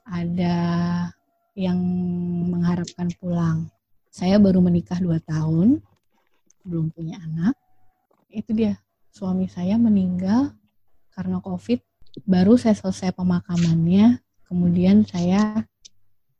[0.04, 0.56] ada
[1.58, 1.80] yang
[2.54, 3.66] mengharapkan pulang
[4.14, 5.82] saya baru menikah dua tahun
[6.62, 7.58] belum punya anak
[8.30, 8.78] itu dia
[9.10, 10.54] suami saya meninggal
[11.18, 11.82] karena covid
[12.30, 15.66] baru saya selesai pemakamannya kemudian saya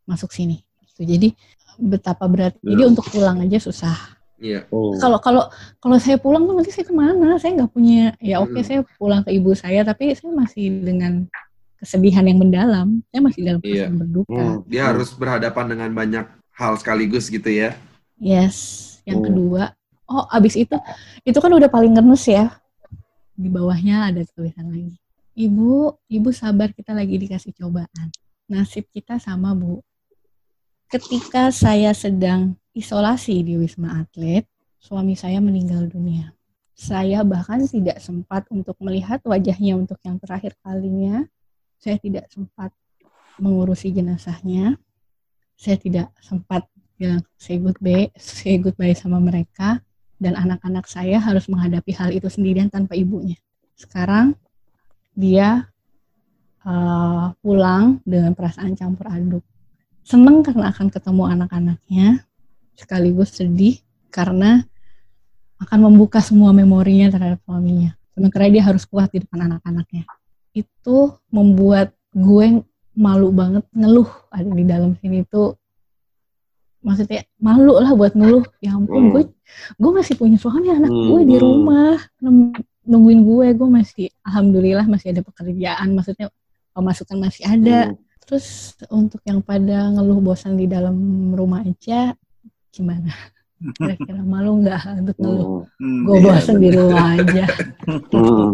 [0.06, 0.62] masuk sini
[0.98, 1.06] Gitu.
[1.06, 1.30] jadi
[1.78, 4.70] betapa berat jadi untuk pulang aja susah Iya.
[4.70, 4.94] Oh.
[5.02, 5.50] kalau kalau
[5.82, 8.66] kalau saya pulang tuh nanti saya ke mana saya nggak punya ya oke Mm.
[8.66, 11.26] saya pulang ke ibu saya tapi saya masih dengan
[11.78, 13.88] kesedihan yang mendalam saya masih dalam Iya.
[13.88, 14.58] perasaan berduka Hmm.
[14.66, 17.78] Dia harus berhadapan dengan banyak hal sekaligus gitu ya.
[18.18, 18.58] yes
[19.06, 19.26] yang Oh.
[19.26, 19.64] kedua
[20.10, 20.74] oh abis itu
[21.22, 22.50] itu kan udah paling ngenes ya
[23.38, 24.98] di bawahnya ada tulisan lagi
[25.38, 28.10] ibu ibu sabar kita lagi dikasih cobaan
[28.50, 29.86] nasib kita sama bu
[30.88, 34.46] ketika saya sedang isolasi di Wisma Atlet,
[34.80, 36.32] suami saya meninggal dunia.
[36.72, 41.26] Saya bahkan tidak sempat untuk melihat wajahnya untuk yang terakhir kalinya.
[41.78, 42.74] Saya tidak sempat
[43.38, 44.78] mengurusi jenazahnya.
[45.58, 46.66] Saya tidak sempat
[46.98, 49.82] bilang say goodbye, say goodbye sama mereka.
[50.18, 53.38] dan anak-anak saya harus menghadapi hal itu sendirian tanpa ibunya.
[53.78, 54.34] Sekarang
[55.14, 55.70] dia
[56.66, 59.46] uh, pulang dengan perasaan campur aduk.
[60.02, 62.08] Seneng karena akan ketemu anak-anaknya,
[62.74, 63.78] sekaligus sedih
[64.10, 64.66] karena
[65.62, 67.94] akan membuka semua memorinya terhadap suaminya.
[68.18, 70.10] Sementara dia harus kuat di depan anak-anaknya.
[70.64, 72.66] Itu membuat gue
[72.98, 75.54] malu banget ngeluh ada di dalam sini tuh
[76.82, 79.12] maksudnya malu lah buat ngeluh ya ampun hmm.
[79.14, 79.24] gue
[79.78, 81.08] gue masih punya suami anak hmm.
[81.14, 82.00] gue di rumah
[82.90, 86.34] nungguin gue gue masih alhamdulillah masih ada pekerjaan maksudnya
[86.74, 87.98] pemasukan masih ada hmm.
[88.26, 90.98] terus untuk yang pada ngeluh bosan di dalam
[91.38, 92.18] rumah aja
[92.74, 93.14] gimana
[93.58, 96.02] kira-kira malu nggak untuk ngeluh hmm.
[96.06, 97.46] gue bosan di rumah aja
[97.90, 98.50] hmm.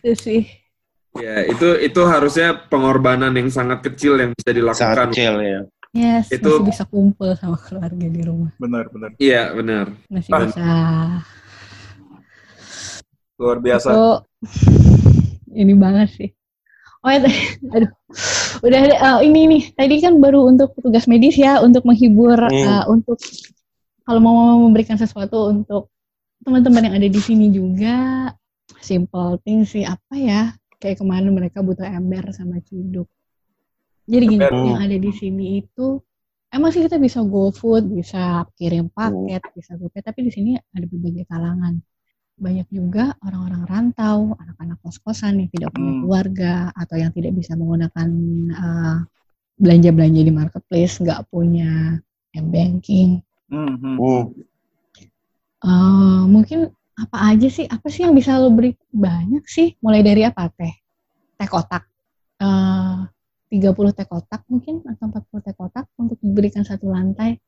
[0.00, 0.42] itu sih
[1.14, 4.82] Ya, itu itu harusnya pengorbanan yang sangat kecil yang bisa dilakukan.
[4.82, 5.60] Sangat kecil ya.
[5.94, 8.50] Yes, itu masih bisa kumpul sama keluarga di rumah.
[8.58, 9.14] Benar, benar.
[9.22, 9.94] Iya, benar.
[10.10, 10.42] Masih ah.
[10.42, 10.62] bisa.
[13.38, 13.88] Luar biasa.
[13.94, 14.10] Itu,
[15.54, 16.30] ini banget sih.
[17.06, 17.22] Oh ya,
[17.78, 17.92] aduh.
[18.64, 19.62] Udah uh, ini nih.
[19.76, 22.64] Tadi kan baru untuk petugas medis ya, untuk menghibur, hmm.
[22.64, 23.20] uh, untuk
[24.08, 25.92] kalau mau memberikan sesuatu untuk
[26.40, 28.32] teman-teman yang ada di sini juga.
[28.80, 30.56] Simple thing sih apa ya?
[30.84, 33.08] kayak kemarin mereka butuh ember sama ciduk
[34.04, 34.68] jadi gini ember.
[34.68, 35.96] yang ada di sini itu
[36.52, 39.52] emang sih kita bisa go food bisa kirim paket oh.
[39.56, 41.80] bisa pay tapi di sini ada berbagai kalangan
[42.34, 46.00] banyak juga orang-orang rantau anak-anak kos-kosan yang tidak punya hmm.
[46.02, 48.08] keluarga atau yang tidak bisa menggunakan
[48.50, 48.98] uh,
[49.54, 52.02] belanja-belanja di marketplace nggak punya
[52.34, 53.22] m banking.
[55.62, 57.66] Uh, mungkin apa aja sih?
[57.70, 58.74] Apa sih yang bisa lo beri?
[58.90, 59.78] Banyak sih.
[59.78, 60.74] Mulai dari apa teh?
[61.38, 61.86] Teh kotak.
[62.42, 63.06] Uh,
[63.48, 67.38] 30 teh kotak mungkin atau 40 teh kotak untuk diberikan satu lantai.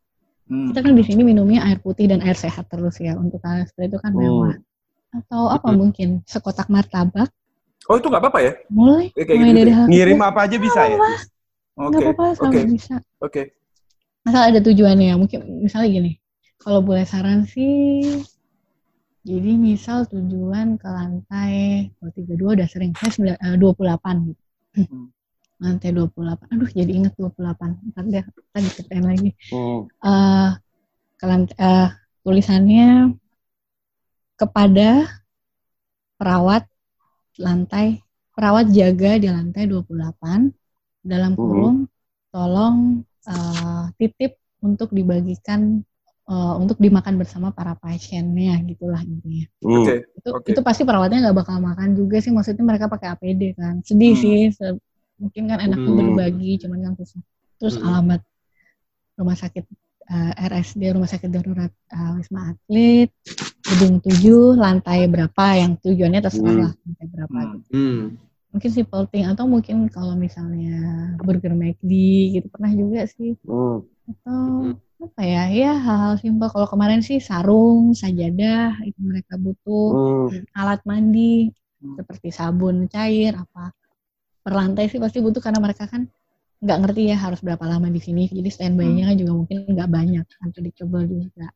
[0.47, 0.71] Hmm.
[0.71, 3.19] Kita kan di sini minumnya air putih dan air sehat terus ya.
[3.19, 4.19] Untuk hal seperti itu kan oh.
[4.23, 4.57] mewah.
[5.17, 5.79] Atau apa hmm.
[5.81, 7.33] mungkin sekotak martabak.
[7.89, 8.53] Oh itu nggak apa-apa ya?
[8.69, 9.15] Mulai.
[9.17, 10.99] Ya, mulai gitu dari hal Ngirim apa aja bisa ya?
[11.77, 11.97] Oke.
[11.97, 12.09] Okay.
[12.13, 12.65] apa-apa, okay.
[12.69, 12.95] bisa.
[12.99, 13.33] Oke.
[13.33, 13.45] Okay.
[14.29, 15.15] Asal ada tujuannya.
[15.17, 16.13] Mungkin misalnya gini.
[16.57, 18.27] Kalau boleh saran sih
[19.27, 24.31] jadi misal tujuan ke lantai kalau tiga dua udah sering saya eh, dua puluh delapan
[24.31, 24.43] gitu.
[24.83, 25.11] Hmm.
[25.63, 26.47] Lantai dua puluh delapan.
[26.55, 27.71] Aduh jadi inget dua puluh delapan.
[27.91, 29.31] Ntar deh tadi ceritain lagi.
[29.55, 29.87] Hmm.
[30.03, 30.51] Uh,
[31.17, 31.89] ke lantai, uh,
[32.27, 33.15] tulisannya
[34.37, 35.09] kepada
[36.21, 36.65] perawat
[37.37, 38.01] lantai
[38.37, 40.53] perawat jaga di lantai 28
[41.05, 41.41] dalam hmm.
[41.41, 41.77] kurung
[42.29, 45.81] tolong uh, titip untuk dibagikan
[46.29, 49.47] uh, untuk dimakan bersama para pasiennya gitulah intinya.
[49.65, 49.85] Hmm.
[49.85, 49.99] Okay.
[50.21, 50.53] Itu okay.
[50.53, 53.81] itu pasti perawatnya nggak bakal makan juga sih maksudnya mereka pakai APD kan.
[53.81, 54.21] Sedih hmm.
[54.21, 54.41] sih.
[54.53, 54.77] Se
[55.17, 55.97] mungkin kan enak hmm.
[55.97, 57.23] berbagi cuman kan susah.
[57.57, 57.87] Terus hmm.
[57.89, 58.21] alamat
[59.17, 59.65] rumah sakit
[60.11, 63.11] uh, eh, RSD rumah sakit darurat uh, Wisma Atlet
[63.67, 66.83] gedung 7 lantai berapa yang tujuannya terserah hmm.
[66.87, 67.51] lantai berapa hmm.
[67.53, 67.69] gitu.
[67.75, 68.03] Hmm.
[68.57, 71.93] Mungkin simple thing atau mungkin kalau misalnya burger McD
[72.41, 73.37] gitu pernah juga sih.
[73.45, 73.85] Hmm.
[74.07, 74.43] Atau
[74.73, 80.57] hmm apa ya ya hal-hal simpel kalau kemarin sih sarung sajadah itu mereka butuh hmm.
[80.57, 82.01] alat mandi hmm.
[82.01, 83.77] seperti sabun cair apa
[84.41, 86.09] per lantai sih pasti butuh karena mereka kan
[86.57, 89.19] nggak ngerti ya harus berapa lama di sini jadi standby-nya hmm.
[89.21, 91.47] juga mungkin nggak banyak atau dicoba juga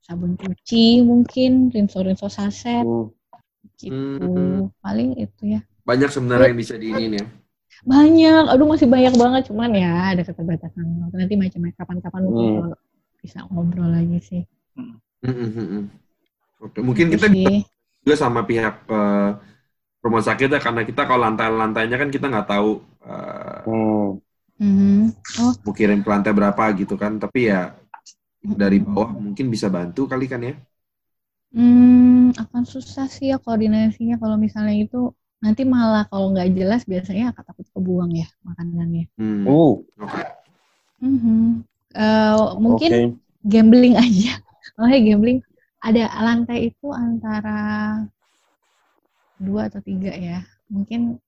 [0.00, 3.12] sabun cuci mungkin rinso-rinso saset hmm.
[3.76, 4.72] gitu hmm.
[4.80, 7.26] paling itu ya banyak sebenarnya yang bisa diinin ya
[7.84, 12.72] banyak aduh masih banyak banget cuman ya ada keterbatasan nanti macam kapan-kapan hmm.
[13.20, 14.42] bisa ngobrol lagi sih
[14.76, 14.96] hmm.
[15.20, 15.84] Hmm, hmm, hmm.
[16.64, 17.28] oke mungkin kita
[18.00, 19.36] juga sama pihak uh,
[20.00, 24.29] rumah sakit ya karena kita kalau lantai-lantainya kan kita nggak tahu uh, hmm.
[24.60, 25.52] Oh.
[25.64, 27.72] mau kirim ke lantai berapa gitu kan tapi ya
[28.40, 30.54] dari bawah mungkin bisa bantu kali kan ya
[31.50, 35.10] Hmm, akan susah sih ya koordinasinya kalau misalnya itu
[35.42, 39.10] nanti malah kalau nggak jelas biasanya akan takut kebuang ya makanannya.
[39.18, 39.44] Hmm.
[39.50, 39.82] Oh.
[41.02, 41.66] Mm-hmm.
[41.90, 43.04] Uh, mungkin okay.
[43.46, 44.38] gambling aja.
[44.80, 45.44] Oh hey, gambling
[45.80, 48.00] ada lantai itu antara
[49.36, 50.40] dua atau tiga ya.
[50.72, 51.20] Mungkin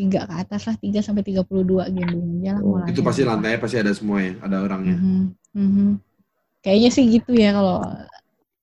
[0.00, 2.62] tiga ke atas lah tiga sampai tiga puluh dua gambling aja lah.
[2.64, 4.96] Oh, itu pasti lantainya pasti ada semua ya, ada orangnya.
[4.96, 5.22] Mm-hmm.
[5.60, 5.90] Mm-hmm.
[6.64, 7.84] Kayaknya sih gitu ya kalau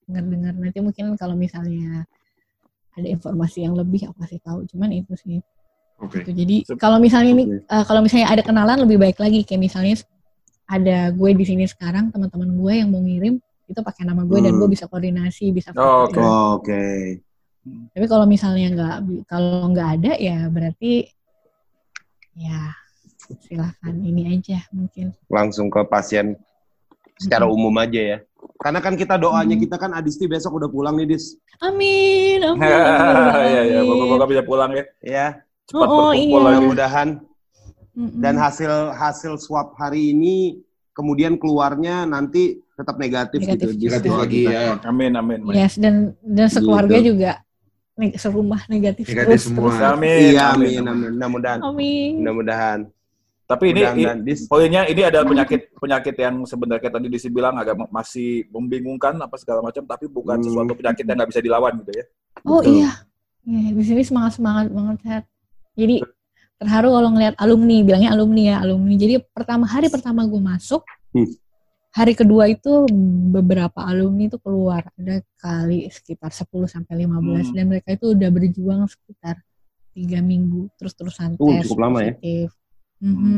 [0.10, 2.10] dengar-dengar nanti mungkin kalau misalnya
[2.98, 5.38] ada informasi yang lebih aku kasih tahu cuman itu sih
[5.98, 6.22] Oke.
[6.22, 6.30] Okay.
[6.30, 6.32] Gitu.
[6.38, 9.98] Jadi kalau misalnya ini uh, kalau misalnya ada kenalan lebih baik lagi kayak misalnya
[10.70, 14.46] ada gue di sini sekarang teman-teman gue yang mau ngirim itu pakai nama gue hmm.
[14.46, 16.18] dan gue bisa koordinasi bisa oh, Oke.
[16.18, 16.22] Okay.
[16.62, 17.02] Okay.
[17.68, 21.17] Tapi kalau misalnya nggak kalau nggak ada ya berarti
[22.38, 22.72] ya
[23.42, 25.12] silahkan ini aja mungkin.
[25.28, 26.38] Langsung ke pasien
[27.18, 27.56] secara hmm.
[27.58, 28.18] umum aja ya.
[28.62, 31.38] Karena kan kita doanya kita kan Adisti besok udah pulang nih, Dis.
[31.68, 32.62] Amin, amin.
[32.62, 33.80] Iya, iya.
[33.82, 34.86] Moga-moga bisa pulang ya.
[35.02, 35.28] Ya,
[35.66, 36.46] Cepat Oh, oh, berkumpul iya.
[36.46, 37.08] mudah-mudahan
[37.98, 38.22] Mm-mm.
[38.22, 40.62] dan hasil hasil swab hari ini
[40.94, 43.90] kemudian keluarnya nanti tetap negatif, Negatif gitu.
[43.90, 44.78] Negatif lagi ya.
[44.86, 45.42] Amin, amin.
[45.42, 45.54] amin.
[45.58, 47.18] Yes, dan dan sekeluarga Gitu.
[47.18, 47.42] juga
[47.98, 49.74] neg- serumah negatif, Negatif terus, semua.
[49.74, 49.82] terus.
[49.90, 51.10] Amin, Iya, amin, amin, amin.
[51.12, 51.60] Mudah-mudahan.
[51.62, 52.12] Amin.
[52.22, 52.80] Mudah-mudahan.
[53.44, 54.40] Tapi ini, i- Mudah-mudahan, Dis.
[54.46, 59.60] poinnya ini ada penyakit penyakit yang sebenarnya tadi Disi bilang agak masih membingungkan apa segala
[59.62, 60.46] macam, tapi bukan Hmm.
[60.46, 62.06] sesuatu penyakit yang nggak bisa dilawan gitu ya.
[62.44, 62.76] Oh Betul.
[62.78, 62.92] iya.
[63.44, 65.24] Iya, di sini semangat semangat banget Hat.
[65.74, 66.04] Jadi
[66.58, 68.94] terharu kalau ngeliat alumni, bilangnya alumni ya, alumni.
[68.94, 70.84] Jadi pertama hari pertama gue masuk,
[71.16, 71.30] Hmm.
[71.98, 72.86] Hari kedua itu
[73.34, 77.56] beberapa alumni itu keluar, ada kali sekitar 10 sampai 15 Hmm.
[77.58, 79.42] dan mereka itu udah berjuang sekitar
[79.92, 82.14] tiga minggu terus-terusan Oh, tes cukup lama ya.
[82.14, 82.50] positif.
[83.02, 83.38] Mhm.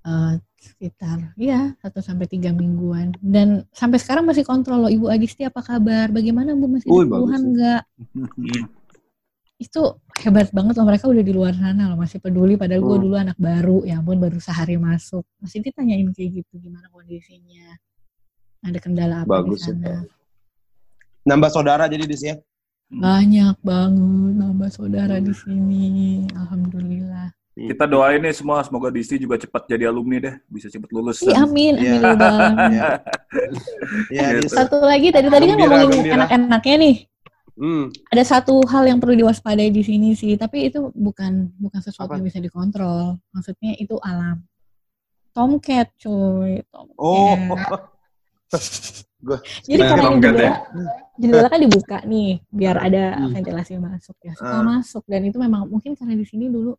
[0.00, 3.12] Eh, sekitar ya satu sampai tiga mingguan.
[3.20, 4.88] Dan sampai sekarang masih kontrol loh.
[4.88, 6.08] Ibu Adisti apa kabar?
[6.08, 6.72] Bagaimana Bu?
[6.72, 7.82] Masih bagus keluhan nggak?
[9.60, 10.88] Itu hebat banget loh.
[10.88, 12.00] Mereka udah di luar sana loh.
[12.00, 12.56] Masih peduli.
[12.56, 13.04] Padahal gue Hmm.
[13.04, 13.84] dulu anak baru.
[13.84, 15.20] Ya ampun baru sehari masuk.
[15.36, 17.76] Masih ditanyain kayak gitu gimana kondisinya
[18.60, 19.74] ada kendala apa Bagus di ya.
[19.74, 20.04] sana
[21.20, 22.36] Nambah saudara jadi Dis ya.
[22.90, 29.68] banyak banget nambah saudara di sini alhamdulillah Kita doain nih semua semoga Disi juga cepat
[29.68, 31.20] jadi alumni deh, bisa cepat lulus.
[31.20, 31.92] Ih, amin amin Iya.
[31.92, 32.72] ya Rabbal alamin.
[32.72, 32.88] Ya.
[34.08, 34.40] Ya, Gitu.
[34.40, 34.52] Dis.
[34.54, 36.96] satu lagi tadi tadi kan Gembira, ngomongin enak-enaknya nih
[37.54, 37.92] Hmm.
[38.08, 42.16] ada satu hal yang perlu diwaspadai di sini sih, tapi itu bukan bukan sesuatu Apa?
[42.16, 43.20] yang bisa dikontrol.
[43.30, 44.40] Maksudnya itu alam.
[45.30, 46.64] Tomcat, cuy.
[46.66, 46.96] Tomcat.
[46.96, 47.36] Oh.
[49.62, 50.56] Jadi Nah, karena ini jendela,
[51.14, 53.30] jendela kan dibuka nih, biar ada Hmm.
[53.30, 54.32] ventilasi masuk ya.
[54.32, 54.64] Suka Ah.
[54.64, 56.72] masuk dan itu memang mungkin karena di sini dulu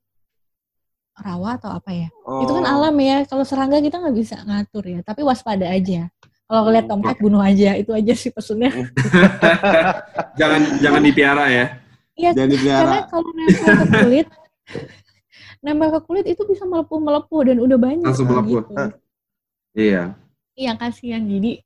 [1.13, 2.09] rawa atau apa ya.
[2.25, 2.41] Oh.
[2.41, 3.23] Itu kan alam ya.
[3.23, 4.99] Kalau serangga kita nggak bisa ngatur ya.
[5.01, 6.09] Tapi waspada aja.
[6.43, 6.97] Kalau ngeliat Hmm.
[6.97, 7.77] tomcat bunuh aja.
[7.77, 8.73] Itu aja sih pesennya.
[10.39, 11.65] jangan jangan dipiara ya.
[12.17, 14.27] Iya, karena kalau nempel ke kulit
[15.61, 18.61] nempel ke kulit itu bisa melepuh melepuh dan udah banyak Langsung kayak melepuh.
[18.65, 18.73] gitu.
[19.73, 20.03] Iya.
[20.53, 21.61] Iya kasihan jadi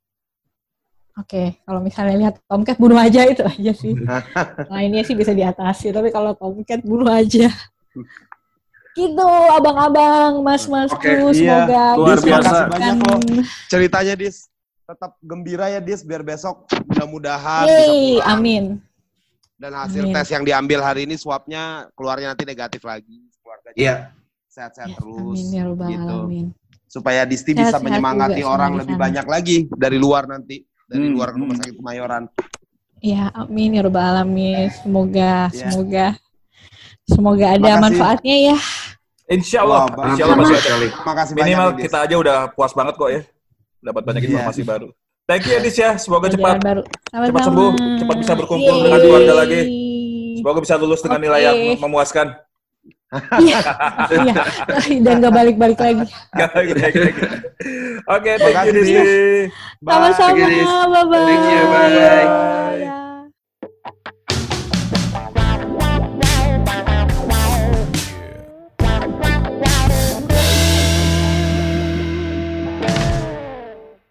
[1.14, 3.94] oke kalau misalnya lihat tomcat bunuh aja itu aja sih
[4.72, 7.48] lainnya sih bisa diatasi tapi kalau tomcat bunuh aja
[8.92, 11.28] gitu abang-abang mas-masku Oke, iya.
[11.68, 12.56] semoga Luar bisa biasa.
[12.72, 12.96] Banyak.
[13.68, 14.48] Ceritanya Dis.
[14.88, 18.32] Tetap gembira ya Dis biar besok mudah-mudahan Yeay, pulang.
[18.32, 18.64] amin
[19.56, 20.16] Dan hasil Amin.
[20.16, 23.20] tes yang diambil hari ini swabnya keluarnya nanti negatif lagi.
[23.36, 23.94] Keluarga Iya.
[24.48, 25.36] sehat-sehat Ya, terus.
[25.36, 26.16] amin ya robbal gitu.
[26.16, 26.46] alamin
[26.86, 29.04] Supaya Disti bisa Sehat-sehat menyemangati juga orang lebih sana.
[29.04, 30.62] banyak lagi dari luar nanti.
[30.86, 31.60] Dari Hmm, luar rumah hmm.
[31.60, 32.22] sakit Kemayoran.
[32.96, 35.68] ya amin ya robbal alamin semoga Ya.
[35.68, 36.06] semoga
[37.04, 37.82] semoga ada Makasih.
[37.84, 38.56] manfaatnya ya
[39.26, 40.62] Insya Allah, Wah, insya Allah Sama masih ada.
[40.62, 40.86] sekali.
[41.02, 43.20] Makasih Minimal banyak kita aja udah puas banget kok ya.
[43.80, 44.28] Dapat banyak Iya.
[44.30, 44.88] informasi baru.
[45.24, 46.82] Thank you ya Dis ya, semoga cepat baru.
[47.04, 47.26] Sama-sama.
[47.26, 48.84] cepat sembuh, cepat bisa berkumpul Yeay.
[48.86, 49.60] dengan keluarga lagi.
[50.36, 51.44] Semoga bisa lulus dengan nilai Oke.
[51.44, 52.26] yang memuaskan.
[53.40, 53.58] Iya,
[54.24, 54.34] iya.
[55.02, 56.04] Dan gak balik-balik lagi.
[58.06, 58.94] Oke, thank you Makasih, Disi.
[58.94, 59.10] Dis.
[59.82, 60.70] Sama-sama, Thank you, Nis.
[60.92, 61.26] bye-bye.
[61.26, 63.05] Thank you, bye.